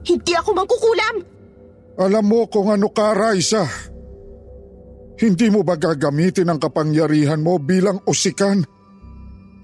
hindi 0.05 0.31
ako 0.37 0.49
mangkukulam. 0.53 1.15
Alam 1.97 2.25
mo 2.27 2.45
kung 2.45 2.69
ano 2.69 2.91
ka, 2.91 3.15
Raisa. 3.15 3.65
Hindi 5.15 5.47
mo 5.47 5.63
ba 5.63 5.79
gagamitin 5.79 6.51
ang 6.51 6.59
kapangyarihan 6.59 7.39
mo 7.39 7.55
bilang 7.55 8.03
usikan? 8.03 8.59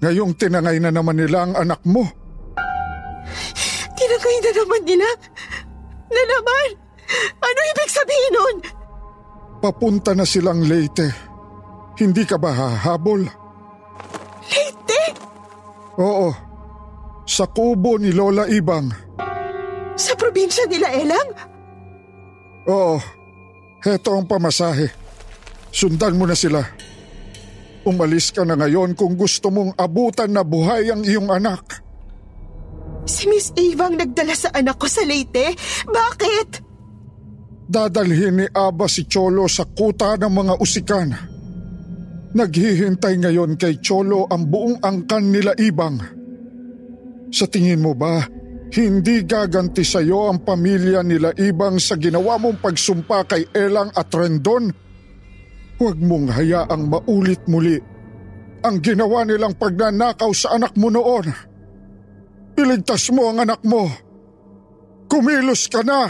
Ngayong 0.00 0.32
tinangay 0.34 0.80
na 0.80 0.88
naman 0.88 1.20
nila 1.20 1.44
ang 1.44 1.54
anak 1.54 1.84
mo. 1.84 2.02
Tinagay 3.92 4.36
na 4.40 4.50
naman 4.56 4.82
nila. 4.88 5.08
Na 6.08 6.22
naman? 6.24 6.68
Ano 7.38 7.60
ibig 7.76 7.90
sabihin 7.92 8.32
nun? 8.32 8.56
Papunta 9.60 10.16
na 10.16 10.24
silang 10.24 10.64
Leyte. 10.64 11.06
Hindi 12.00 12.24
ka 12.24 12.40
ba 12.40 12.50
hahabol? 12.50 13.22
Leyte? 14.48 15.02
Oo. 16.00 16.32
Sa 17.28 17.46
kubo 17.46 18.00
ni 18.00 18.10
Lola 18.10 18.48
Ibang. 18.48 18.88
Sa 19.94 20.16
probinsya 20.16 20.64
nila 20.66 20.88
Elang? 20.96 21.28
Oo. 22.66 22.96
Heto 23.84 24.16
ang 24.16 24.26
pamasahe. 24.26 25.01
Sundan 25.72 26.20
mo 26.20 26.28
na 26.28 26.36
sila. 26.36 26.60
Umalis 27.82 28.30
ka 28.30 28.46
na 28.46 28.54
ngayon 28.54 28.94
kung 28.94 29.18
gusto 29.18 29.50
mong 29.50 29.74
abutan 29.74 30.30
na 30.30 30.44
buhay 30.46 30.92
ang 30.92 31.02
iyong 31.02 31.32
anak. 31.32 31.82
Si 33.02 33.26
Miss 33.26 33.50
Ava 33.58 33.90
ang 33.90 33.98
nagdala 33.98 34.36
sa 34.38 34.54
anak 34.54 34.78
ko 34.78 34.86
sa 34.86 35.02
Leyte? 35.02 35.58
Bakit? 35.90 36.48
Dadalhin 37.66 38.38
ni 38.38 38.46
Aba 38.52 38.86
si 38.86 39.08
Cholo 39.10 39.50
sa 39.50 39.66
kuta 39.66 40.14
ng 40.20 40.30
mga 40.30 40.54
usikan. 40.62 41.10
Naghihintay 42.36 43.18
ngayon 43.18 43.58
kay 43.58 43.82
Cholo 43.82 44.30
ang 44.30 44.46
buong 44.46 44.78
angkan 44.78 45.24
nila 45.34 45.56
Ibang. 45.58 45.96
Sa 47.32 47.48
tingin 47.48 47.82
mo 47.82 47.96
ba, 47.96 48.22
hindi 48.72 49.24
gaganti 49.24 49.82
sa 49.82 50.00
iyo 50.00 50.30
ang 50.30 50.44
pamilya 50.44 51.02
nila 51.02 51.32
Ibang 51.34 51.80
sa 51.82 51.96
ginawa 51.98 52.38
mong 52.38 52.60
pagsumpa 52.60 53.24
kay 53.26 53.50
Elang 53.56 53.90
at 53.92 54.08
Rendon? 54.14 54.70
Huwag 55.82 55.98
mong 55.98 56.30
hayaang 56.30 56.86
maulit 56.86 57.42
muli 57.50 57.74
ang 58.62 58.78
ginawa 58.78 59.26
nilang 59.26 59.58
pagnanakaw 59.58 60.30
sa 60.30 60.54
anak 60.54 60.78
mo 60.78 60.86
noon. 60.94 61.26
Iligtas 62.54 63.10
mo 63.10 63.34
ang 63.34 63.42
anak 63.42 63.66
mo. 63.66 63.90
Kumilos 65.10 65.66
ka 65.66 65.82
na. 65.82 66.06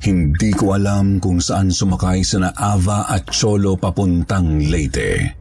Hindi 0.00 0.50
ko 0.56 0.72
alam 0.72 1.20
kung 1.20 1.36
saan 1.36 1.68
sumakay 1.68 2.24
sina 2.24 2.56
Ava 2.56 3.12
at 3.12 3.28
Cholo 3.28 3.76
papuntang 3.76 4.56
Leyte. 4.72 5.36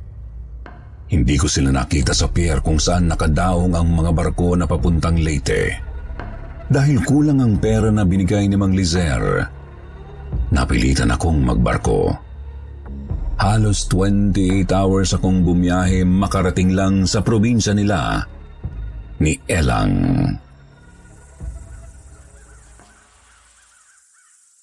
Hindi 1.08 1.40
ko 1.40 1.48
sila 1.48 1.72
nakita 1.72 2.12
sa 2.12 2.28
pier 2.28 2.60
kung 2.60 2.84
saan 2.84 3.08
nakadaong 3.08 3.80
ang 3.80 3.88
mga 3.88 4.12
barko 4.12 4.60
na 4.60 4.68
papuntang 4.68 5.24
Leyte. 5.24 5.80
Dahil 6.68 7.00
kulang 7.08 7.40
ang 7.40 7.56
pera 7.64 7.88
na 7.88 8.04
binigay 8.04 8.52
ni 8.52 8.60
Mang 8.60 8.76
Lizer, 8.76 9.61
napilitan 10.52 11.12
akong 11.16 11.40
magbarko. 11.42 12.12
Halos 13.42 13.90
28 13.90 14.70
hours 14.70 15.18
akong 15.18 15.42
bumiyahe 15.42 16.06
makarating 16.06 16.78
lang 16.78 17.10
sa 17.10 17.26
probinsya 17.26 17.74
nila 17.74 18.22
ni 19.18 19.34
Elang. 19.50 19.96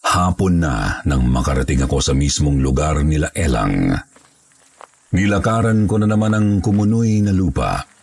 Hapon 0.09 0.55
na 0.63 1.03
nang 1.05 1.27
makarating 1.27 1.85
ako 1.85 1.99
sa 1.99 2.15
mismong 2.15 2.63
lugar 2.63 3.03
nila 3.03 3.35
Elang. 3.35 3.93
Nilakaran 5.09 5.89
ko 5.89 5.99
na 5.99 6.07
naman 6.07 6.33
ang 6.37 6.49
kumunoy 6.63 7.19
na 7.25 7.33
lupa. 7.35 7.98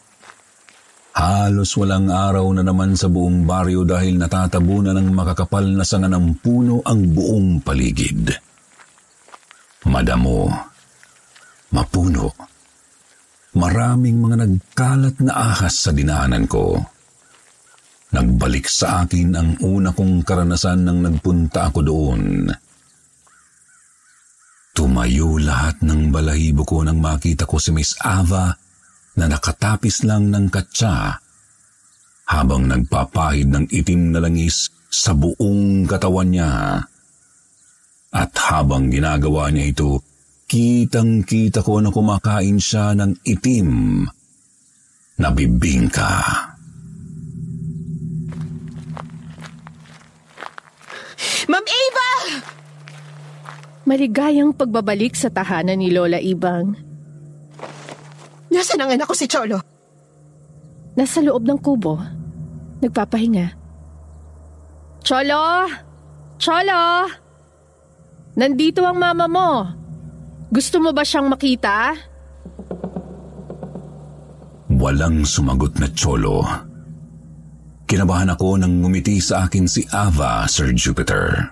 Halos 1.16 1.72
walang 1.80 2.12
araw 2.12 2.44
na 2.52 2.60
naman 2.60 3.00
sa 3.00 3.08
buong 3.08 3.48
baryo 3.48 3.88
dahil 3.88 4.20
natatabunan 4.20 5.00
ng 5.00 5.16
makakapal 5.16 5.64
na 5.64 5.88
sanga 5.88 6.12
ng 6.12 6.44
puno 6.44 6.84
ang 6.84 7.08
buong 7.16 7.64
paligid. 7.64 8.36
Madamo, 9.88 10.52
mapuno, 11.72 12.36
maraming 13.56 14.20
mga 14.20 14.44
nagkalat 14.44 15.16
na 15.24 15.56
ahas 15.56 15.88
sa 15.88 15.96
dinaanan 15.96 16.52
ko. 16.52 16.84
Nagbalik 18.12 18.68
sa 18.68 19.08
akin 19.08 19.40
ang 19.40 19.50
una 19.64 19.96
kong 19.96 20.20
karanasan 20.28 20.84
nang 20.84 21.00
nagpunta 21.00 21.72
ako 21.72 21.80
doon. 21.80 22.52
Tumayo 24.76 25.40
lahat 25.40 25.80
ng 25.80 26.12
balahibo 26.12 26.68
ko 26.68 26.84
nang 26.84 27.00
makita 27.00 27.48
ko 27.48 27.56
si 27.56 27.72
Miss 27.72 27.96
Ava 28.04 28.65
na 29.16 29.26
nakatapis 29.32 30.04
lang 30.04 30.32
ng 30.32 30.52
katsa 30.52 31.20
habang 32.26 32.68
nagpapahid 32.68 33.48
ng 33.52 33.66
itim 33.70 34.12
na 34.12 34.20
langis 34.20 34.70
sa 34.90 35.14
buong 35.14 35.86
katawan 35.86 36.32
niya. 36.32 36.82
At 38.16 38.32
habang 38.48 38.88
ginagawa 38.88 39.52
niya 39.52 39.76
ito, 39.76 40.00
kitang-kita 40.48 41.60
ko 41.60 41.84
na 41.84 41.92
kumakain 41.92 42.58
siya 42.58 42.96
ng 42.96 43.20
itim 43.28 44.04
na 45.20 45.30
bibingka. 45.32 46.14
Ma'am 51.46 51.66
Ava! 51.66 52.12
Maligayang 53.86 54.56
pagbabalik 54.58 55.14
sa 55.14 55.30
tahanan 55.30 55.78
ni 55.78 55.94
Lola 55.94 56.18
Ibang. 56.18 56.95
Nasaan 58.56 58.88
ang 58.88 58.96
anak 58.96 59.12
ko 59.12 59.16
si 59.20 59.28
Cholo? 59.28 59.60
Nasa 60.96 61.20
loob 61.20 61.44
ng 61.44 61.60
kubo. 61.60 62.00
Nagpapahinga. 62.80 63.52
Cholo! 65.04 65.68
Cholo! 66.40 66.84
Nandito 68.40 68.88
ang 68.88 68.96
mama 68.96 69.28
mo. 69.28 69.50
Gusto 70.48 70.80
mo 70.80 70.96
ba 70.96 71.04
siyang 71.04 71.28
makita? 71.28 72.00
Walang 74.72 75.28
sumagot 75.28 75.76
na 75.76 75.92
tsolo. 75.92 76.48
Kinabahan 77.86 78.32
ako 78.32 78.56
nang 78.56 78.80
ngumiti 78.80 79.20
sa 79.20 79.52
akin 79.52 79.68
si 79.68 79.84
Ava, 79.92 80.48
Sir 80.48 80.72
Jupiter. 80.72 81.52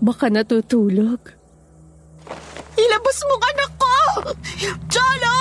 Baka 0.00 0.32
natutulog. 0.32 1.35
Ilabas 2.96 3.18
mo 3.28 3.34
ang 3.36 3.44
anak 3.44 3.72
ko! 3.76 3.96
Cholo! 4.88 5.36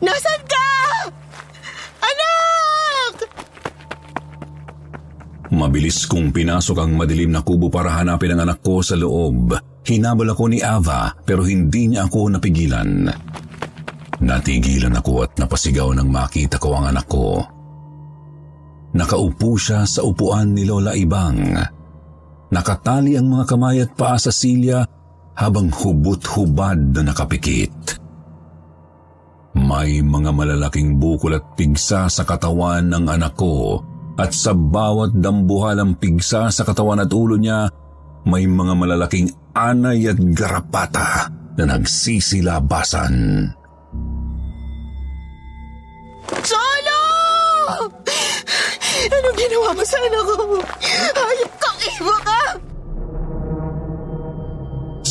Nasaan 0.00 0.42
ka? 0.48 0.68
Anak! 2.00 3.14
Mabilis 5.52 6.08
kong 6.08 6.32
pinasok 6.32 6.80
ang 6.80 6.96
madilim 6.96 7.36
na 7.36 7.44
kubo 7.44 7.68
para 7.68 7.92
hanapin 8.00 8.32
ang 8.32 8.48
anak 8.48 8.64
ko 8.64 8.80
sa 8.80 8.96
loob. 8.96 9.52
Hinabol 9.84 10.32
ako 10.32 10.44
ni 10.48 10.64
Ava 10.64 11.12
pero 11.28 11.44
hindi 11.44 11.92
niya 11.92 12.08
ako 12.08 12.32
napigilan. 12.32 13.12
Natigilan 14.24 14.96
ako 14.96 15.20
at 15.20 15.36
napasigaw 15.36 15.92
nang 15.92 16.08
makita 16.08 16.56
ko 16.56 16.80
ang 16.80 16.96
anak 16.96 17.04
ko. 17.04 17.44
Nakaupo 18.96 19.52
siya 19.60 19.84
sa 19.84 20.00
upuan 20.00 20.56
ni 20.56 20.64
Lola 20.64 20.96
Ibang. 20.96 21.60
Nakatali 22.56 23.20
ang 23.20 23.28
mga 23.28 23.44
kamay 23.52 23.84
at 23.84 23.92
paa 23.92 24.16
sa 24.16 24.32
silya 24.32 25.03
habang 25.34 25.70
hubot-hubad 25.70 26.94
na 26.94 27.02
nakapikit. 27.10 27.98
May 29.54 30.02
mga 30.02 30.34
malalaking 30.34 30.98
bukol 30.98 31.38
at 31.38 31.54
pigsa 31.54 32.10
sa 32.10 32.22
katawan 32.26 32.90
ng 32.90 33.06
anak 33.06 33.38
ko 33.38 33.78
at 34.18 34.34
sa 34.34 34.54
bawat 34.54 35.14
dambuhalang 35.14 35.98
pigsa 35.98 36.50
sa 36.50 36.62
katawan 36.62 37.02
at 37.02 37.10
ulo 37.10 37.38
niya, 37.38 37.70
may 38.26 38.46
mga 38.46 38.74
malalaking 38.74 39.30
anay 39.54 40.10
at 40.10 40.18
garapata 40.34 41.30
na 41.54 41.64
nagsisilabasan. 41.70 43.14
Cholo! 46.42 47.02
Anong 49.04 49.38
ginawa 49.38 49.70
mo 49.74 49.84
sa 49.86 49.98
anak 50.02 50.22
ko? 50.26 50.34
Hayop 51.14 51.52
kang 51.62 51.80
iba 51.82 52.16
ka! 52.26 52.43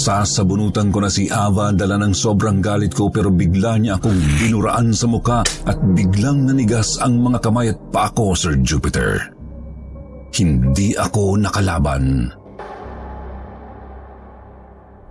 Sasabunutan 0.03 0.91
ko 0.91 0.99
na 0.99 1.07
si 1.07 1.31
Ava 1.31 1.71
dala 1.71 1.95
ng 1.95 2.11
sobrang 2.11 2.59
galit 2.59 2.91
ko 2.91 3.07
pero 3.07 3.31
bigla 3.31 3.79
niya 3.79 3.95
akong 3.95 4.19
binuraan 4.35 4.91
sa 4.91 5.07
muka 5.07 5.47
at 5.63 5.79
biglang 5.95 6.43
nanigas 6.43 6.99
ang 6.99 7.23
mga 7.23 7.39
kamay 7.39 7.71
at 7.71 7.79
paa 7.87 8.11
ko, 8.11 8.35
Sir 8.35 8.59
Jupiter. 8.59 9.31
Hindi 10.35 10.91
ako 10.99 11.39
nakalaban. 11.39 12.35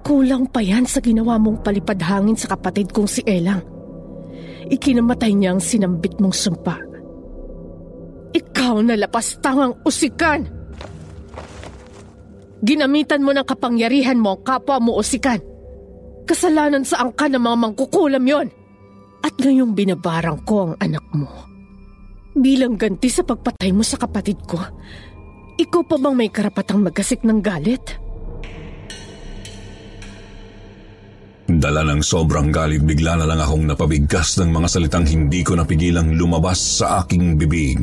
Kulang 0.04 0.52
pa 0.52 0.60
yan 0.60 0.84
sa 0.84 1.00
ginawa 1.00 1.40
mong 1.40 1.64
palipad 1.64 1.96
hangin 1.96 2.36
sa 2.36 2.52
kapatid 2.52 2.92
kong 2.92 3.08
si 3.08 3.24
Elang. 3.24 3.64
Ikinamatay 4.68 5.32
niya 5.32 5.56
ang 5.56 5.62
sinambit 5.64 6.20
mong 6.20 6.36
sumpa. 6.36 6.76
Ikaw 8.36 8.76
na 8.84 9.00
lapastangang 9.00 9.72
usikan! 9.88 10.61
Ginamitan 12.62 13.26
mo 13.26 13.34
ng 13.34 13.42
kapangyarihan 13.42 14.22
mo 14.22 14.38
ang 14.38 14.46
kapwa 14.46 14.78
mo 14.78 14.94
usikan. 14.94 15.42
Kasalanan 16.22 16.86
sa 16.86 17.02
angka 17.02 17.26
ng 17.26 17.42
mga 17.42 17.56
mangkukulam 17.58 18.22
yon. 18.22 18.48
At 19.26 19.34
ngayong 19.34 19.74
binabarang 19.74 20.46
ko 20.46 20.70
ang 20.70 20.72
anak 20.78 21.02
mo. 21.10 21.26
Bilang 22.38 22.78
ganti 22.78 23.10
sa 23.10 23.26
pagpatay 23.26 23.74
mo 23.74 23.82
sa 23.82 23.98
kapatid 23.98 24.38
ko, 24.46 24.62
ikaw 25.58 25.82
pa 25.82 25.98
bang 25.98 26.16
may 26.16 26.30
karapatang 26.30 26.80
magasik 26.80 27.26
ng 27.26 27.42
galit? 27.42 27.82
Dala 31.50 31.84
ng 31.84 32.00
sobrang 32.00 32.48
galit 32.48 32.80
bigla 32.80 33.18
na 33.18 33.28
lang 33.28 33.42
akong 33.42 33.68
napabigkas 33.68 34.40
ng 34.40 34.54
mga 34.54 34.68
salitang 34.70 35.04
hindi 35.04 35.44
ko 35.44 35.58
napigilang 35.58 36.14
lumabas 36.16 36.80
sa 36.80 37.04
aking 37.04 37.36
bibig. 37.36 37.76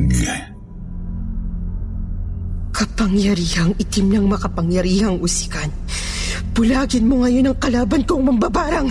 Kapangyarihang 2.80 3.76
itim 3.76 4.08
ng 4.08 4.26
makapangyarihang 4.32 5.20
usikan. 5.20 5.68
Bulagin 6.56 7.04
mo 7.04 7.20
ngayon 7.20 7.52
ang 7.52 7.58
kalaban 7.60 8.00
kong 8.08 8.24
mambabarang. 8.24 8.88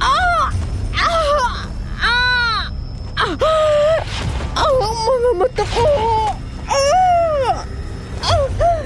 Ah! 0.00 0.48
Ah! 0.96 1.68
Ah! 2.00 2.64
Ah! 3.20 4.00
Ang 4.56 4.74
mga 4.80 5.30
mata 5.36 5.64
ko! 5.68 5.84
Ah! 6.64 7.60
Ah! 8.24 8.84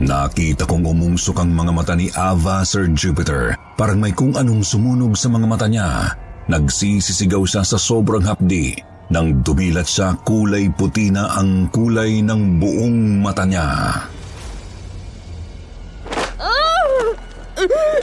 Nakita 0.00 0.64
kong 0.64 0.88
umungsok 0.88 1.44
ang 1.44 1.52
mga 1.52 1.72
mata 1.76 1.92
ni 1.92 2.08
Ava, 2.16 2.64
Sir 2.64 2.88
Jupiter. 2.96 3.60
Parang 3.76 4.00
may 4.00 4.16
kung 4.16 4.32
anong 4.40 4.64
sumunog 4.64 5.20
sa 5.20 5.28
mga 5.28 5.44
mata 5.44 5.68
niya. 5.68 6.16
Nagsisisigaw 6.48 7.44
siya 7.44 7.60
sa 7.60 7.76
sobrang 7.76 8.24
hapdi. 8.24 8.89
Nang 9.10 9.42
dumilat 9.42 9.90
siya, 9.90 10.14
kulay 10.22 10.70
puti 10.70 11.10
na 11.10 11.34
ang 11.34 11.66
kulay 11.74 12.22
ng 12.22 12.62
buong 12.62 13.18
mata 13.18 13.42
niya. 13.42 13.66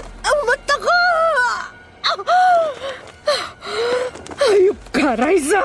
Ang 0.03 0.39
mata 0.43 0.75
ko! 0.75 0.99
Hayop 4.35 4.79
ka, 4.91 5.15
Raisa! 5.15 5.63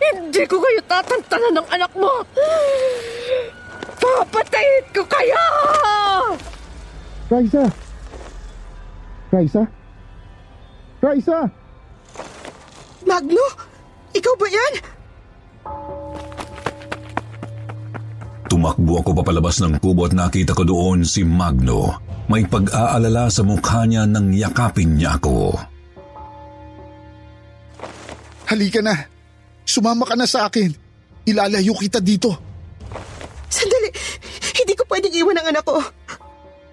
Hindi 0.00 0.42
ko 0.48 0.56
kayo 0.56 0.80
tatantanan 0.88 1.60
ng 1.60 1.68
anak 1.76 1.92
mo! 1.92 2.24
Papatayin 4.00 4.88
ko 4.96 5.04
kayo! 5.04 5.44
Raisa! 7.28 7.68
Raisa? 9.28 9.62
Raisa! 11.04 11.38
Magno? 13.04 13.69
Ikaw 14.10 14.34
ba 14.34 14.46
yan? 14.50 14.74
Tumakbo 18.50 18.98
ako 18.98 19.10
papalabas 19.22 19.62
ng 19.62 19.78
kubo 19.78 20.10
at 20.10 20.14
nakita 20.14 20.50
ko 20.58 20.66
doon 20.66 21.06
si 21.06 21.22
Magno. 21.22 21.94
May 22.26 22.46
pag-aalala 22.46 23.30
sa 23.30 23.46
mukha 23.46 23.86
niya 23.86 24.06
nang 24.06 24.34
yakapin 24.34 24.98
niya 24.98 25.18
ako. 25.18 25.54
Halika 28.50 28.82
na. 28.82 28.94
Sumama 29.62 30.02
ka 30.02 30.18
na 30.18 30.26
sa 30.26 30.50
akin. 30.50 30.74
Ilalayo 31.30 31.78
kita 31.78 32.02
dito. 32.02 32.34
Sandali. 33.46 33.90
Hindi 34.58 34.74
ko 34.74 34.82
pwedeng 34.90 35.14
iwan 35.14 35.38
ang 35.38 35.54
anak 35.54 35.62
ko. 35.62 35.78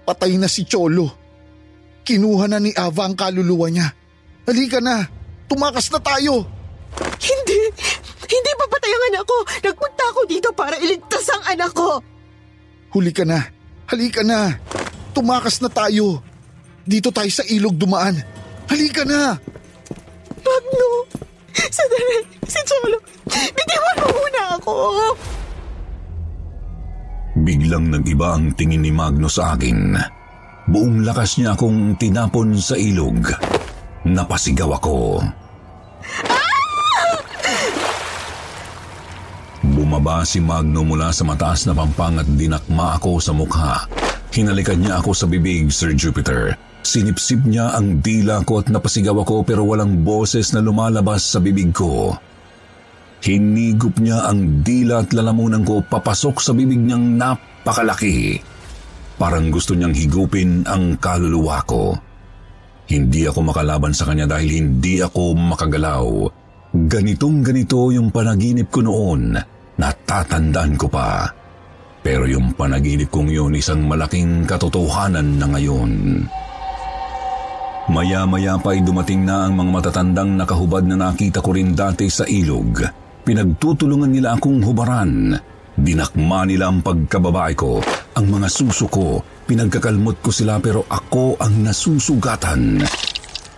Patay 0.02 0.34
na 0.42 0.50
si 0.50 0.66
Cholo. 0.66 1.14
Kinuha 2.02 2.50
na 2.50 2.58
ni 2.58 2.74
Ava 2.74 3.06
ang 3.06 3.14
kaluluwa 3.14 3.70
niya. 3.70 3.94
Halika 4.50 4.82
na. 4.82 5.06
Tumakas 5.46 5.94
na 5.94 6.02
tayo. 6.02 6.57
Papatay 8.88 8.96
ang 8.96 9.06
anak 9.12 9.24
ko. 9.28 9.38
Nagpunta 9.68 10.04
ako 10.08 10.22
dito 10.24 10.50
para 10.56 10.76
iligtas 10.80 11.28
ang 11.36 11.44
anak 11.52 11.72
ko. 11.76 12.00
Huli 12.96 13.12
ka 13.12 13.28
na. 13.28 13.44
Halika 13.92 14.24
na. 14.24 14.56
Tumakas 15.12 15.60
na 15.60 15.68
tayo. 15.68 16.24
Dito 16.88 17.12
tayo 17.12 17.28
sa 17.28 17.44
ilog 17.52 17.76
dumaan. 17.76 18.16
Halika 18.72 19.04
na. 19.04 19.36
Magno. 20.40 20.90
Sandali. 21.52 22.18
Si 22.48 22.60
Cholo. 22.64 22.98
Bitiwan 23.28 23.98
mo 24.00 24.08
muna 24.16 24.42
ako. 24.56 24.76
Biglang 27.44 27.92
nag-iba 27.92 28.40
ang 28.40 28.56
tingin 28.56 28.88
ni 28.88 28.92
Magno 28.96 29.28
sa 29.28 29.60
akin. 29.60 30.00
Buong 30.72 31.04
lakas 31.04 31.40
niya 31.40 31.60
akong 31.60 32.00
tinapon 32.00 32.56
sa 32.56 32.80
ilog. 32.80 33.20
Napasigaw 34.08 34.72
ako. 34.80 35.20
Bumaba 39.76 40.24
si 40.24 40.40
Magno 40.40 40.88
mula 40.88 41.12
sa 41.12 41.28
mataas 41.28 41.68
na 41.68 41.76
pampang 41.76 42.24
at 42.24 42.28
dinakma 42.28 42.96
ako 42.96 43.20
sa 43.20 43.36
mukha. 43.36 43.84
Hinalikan 44.32 44.80
niya 44.80 45.04
ako 45.04 45.12
sa 45.12 45.26
bibig, 45.28 45.68
Sir 45.74 45.92
Jupiter. 45.92 46.56
Sinipsip 46.88 47.44
niya 47.44 47.76
ang 47.76 48.00
dila 48.00 48.48
ko 48.48 48.64
at 48.64 48.72
napasigaw 48.72 49.28
ako 49.28 49.44
pero 49.44 49.68
walang 49.68 50.08
boses 50.08 50.56
na 50.56 50.64
lumalabas 50.64 51.20
sa 51.20 51.44
bibig 51.44 51.76
ko. 51.76 52.16
Hinigop 53.20 54.00
niya 54.00 54.30
ang 54.30 54.64
dila 54.64 55.04
at 55.04 55.12
lalamunan 55.12 55.66
ko 55.66 55.84
papasok 55.84 56.40
sa 56.40 56.56
bibig 56.56 56.80
niyang 56.80 57.20
napakalaki. 57.20 58.40
Parang 59.18 59.50
gusto 59.50 59.74
niyang 59.74 59.98
higupin 59.98 60.64
ang 60.70 60.96
kaluluwa 61.02 61.60
ko. 61.66 61.98
Hindi 62.88 63.28
ako 63.28 63.52
makalaban 63.52 63.92
sa 63.92 64.08
kanya 64.08 64.30
dahil 64.30 64.48
hindi 64.48 65.04
ako 65.04 65.36
makagalaw. 65.36 66.08
Ganitong 66.72 67.44
ganito 67.44 67.90
yung 67.92 68.14
panaginip 68.14 68.72
ko 68.72 68.80
noon. 68.86 69.57
Natatandaan 69.78 70.74
ko 70.76 70.90
pa. 70.90 71.30
Pero 72.02 72.26
yung 72.26 72.54
panaginip 72.58 73.14
kong 73.14 73.30
yun 73.30 73.54
isang 73.58 73.86
malaking 73.86 74.46
katotohanan 74.50 75.38
na 75.38 75.46
ngayon. 75.54 75.92
Maya-maya 77.88 78.60
pa 78.60 78.76
ay 78.76 78.84
dumating 78.84 79.24
na 79.24 79.48
ang 79.48 79.56
mga 79.56 79.72
matatandang 79.72 80.36
nakahubad 80.36 80.84
na 80.84 81.00
nakita 81.00 81.40
ko 81.40 81.56
rin 81.56 81.72
dati 81.72 82.12
sa 82.12 82.28
ilog. 82.28 82.84
Pinagtutulungan 83.24 84.12
nila 84.12 84.36
akong 84.36 84.60
hubaran. 84.60 85.36
Dinakma 85.78 86.44
nila 86.44 86.68
ang 86.74 86.84
pagkababae 86.84 87.54
ko, 87.56 87.80
ang 88.18 88.26
mga 88.28 88.48
suso 88.50 88.90
ko. 88.92 89.22
Pinagkakalmot 89.48 90.20
ko 90.20 90.34
sila 90.34 90.60
pero 90.60 90.84
ako 90.90 91.40
ang 91.40 91.64
nasusugatan. 91.64 92.84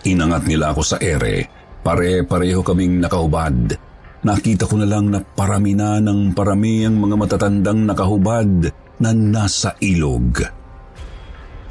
Inangat 0.05 0.43
nila 0.45 0.75
ako 0.75 0.82
sa 0.86 0.97
ere. 1.01 1.49
Pare-pareho 1.82 2.62
kaming 2.62 3.01
nakahubad. 3.01 3.88
Nakita 4.19 4.67
ko 4.67 4.75
na 4.75 4.84
lang 4.84 5.08
na 5.08 5.23
parami 5.23 5.71
na 5.71 6.03
ng 6.03 6.36
parami 6.36 6.84
ang 6.84 6.99
mga 6.99 7.15
matatandang 7.15 7.88
nakahubad 7.88 8.67
na 8.99 9.15
nasa 9.15 9.79
ilog. 9.79 10.43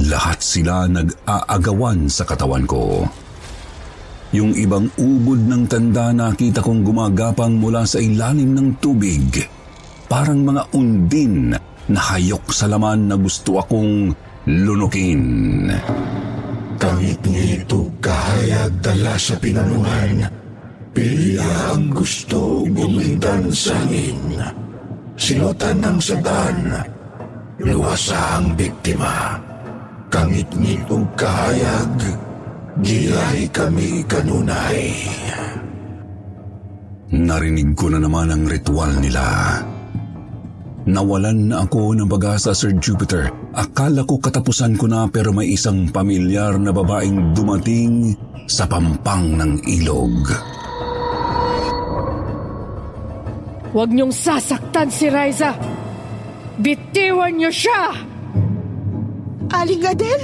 Lahat 0.09 0.41
sila 0.41 0.89
nag-aagawan 0.89 2.09
sa 2.09 2.25
katawan 2.25 2.65
ko. 2.65 3.05
Yung 4.33 4.57
ibang 4.57 4.89
ubod 4.97 5.45
ng 5.45 5.69
tanda 5.69 6.09
nakita 6.17 6.65
kong 6.65 6.89
gumagapang 6.89 7.61
mula 7.61 7.85
sa 7.85 8.01
ilalim 8.01 8.57
ng 8.57 8.69
tubig. 8.81 9.45
Parang 10.09 10.41
mga 10.41 10.73
undin 10.73 11.53
na 11.89 12.01
hayok 12.01 12.49
sa 12.49 12.65
laman 12.65 13.13
na 13.13 13.17
gusto 13.21 13.61
akong 13.61 14.09
lunukin. 14.49 15.69
Kamit 16.81 17.21
nito 17.29 17.93
kahayag 18.01 18.73
dala 18.81 19.21
sa 19.21 19.37
pinanungan. 19.37 20.48
Pilya 20.93 21.77
ang 21.77 21.93
gusto 21.93 22.65
gumindan 22.65 23.53
sa 23.53 23.77
amin. 23.85 24.41
Sinutan 25.19 25.79
ng 25.83 25.99
sadan. 25.99 26.59
Luwasa 27.59 28.39
ang 28.39 28.55
biktima. 28.55 29.37
Kangit 30.09 30.49
nitong 30.57 31.05
kahayag. 31.19 31.95
Gilay 32.81 33.51
kami 33.51 34.07
kanunay. 34.07 34.95
Narinig 37.09 37.75
ko 37.75 37.91
na 37.91 37.99
naman 37.99 38.31
ang 38.31 38.45
ritual 38.47 38.93
nila. 39.03 39.25
Nawalan 40.89 41.53
na 41.53 41.69
ako 41.69 41.93
ng 41.99 42.09
pag-asa, 42.09 42.57
Sir 42.57 42.73
Jupiter. 42.81 43.29
Akala 43.53 44.09
ko 44.09 44.17
katapusan 44.17 44.79
ko 44.81 44.89
na 44.89 45.05
pero 45.13 45.37
may 45.37 45.53
isang 45.53 45.93
pamilyar 45.93 46.57
na 46.57 46.73
babaeng 46.73 47.37
dumating 47.37 48.17
sa 48.49 48.65
pampang 48.65 49.37
ng 49.37 49.53
ilog. 49.69 50.33
Huwag 53.69 53.93
niyong 53.93 54.15
sasaktan 54.15 54.89
si 54.89 55.13
Riza! 55.13 55.53
Bitiwan 56.57 57.37
niyo 57.37 57.53
siya! 57.53 57.93
Aling 59.53 59.85
Adel? 59.85 60.23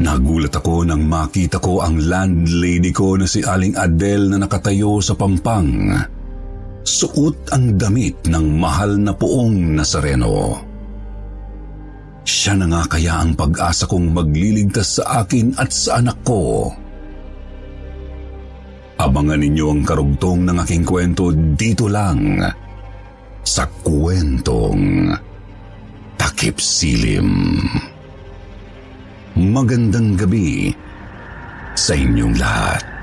Nagulat 0.00 0.52
ako 0.52 0.84
nang 0.84 1.04
makita 1.08 1.56
ko 1.60 1.80
ang 1.80 1.96
landlady 2.00 2.92
ko 2.92 3.16
na 3.16 3.24
si 3.24 3.40
Aling 3.40 3.76
Adele 3.76 4.32
na 4.32 4.44
nakatayo 4.44 5.00
sa 5.00 5.16
pampang. 5.16 5.96
Suot 6.84 7.48
ang 7.56 7.80
damit 7.80 8.28
ng 8.28 8.46
mahal 8.60 9.00
na 9.00 9.16
puong 9.16 9.72
Nazareno. 9.72 10.73
Siya 12.24 12.56
na 12.56 12.64
nga 12.72 12.82
kaya 12.88 13.20
ang 13.20 13.36
pag-asa 13.36 13.84
kong 13.84 14.16
magliligtas 14.16 14.96
sa 14.96 15.24
akin 15.24 15.52
at 15.60 15.68
sa 15.68 16.00
anak 16.00 16.16
ko. 16.24 16.72
Abangan 18.96 19.44
ninyo 19.44 19.66
ang 19.68 19.82
karugtong 19.84 20.48
ng 20.48 20.56
aking 20.64 20.84
kwento 20.88 21.28
dito 21.36 21.84
lang 21.84 22.40
sa 23.44 23.68
kwentong 23.84 25.12
Takip 26.16 26.56
Silim. 26.56 27.60
Magandang 29.36 30.16
gabi 30.16 30.72
sa 31.76 31.92
inyong 31.92 32.34
lahat. 32.40 32.93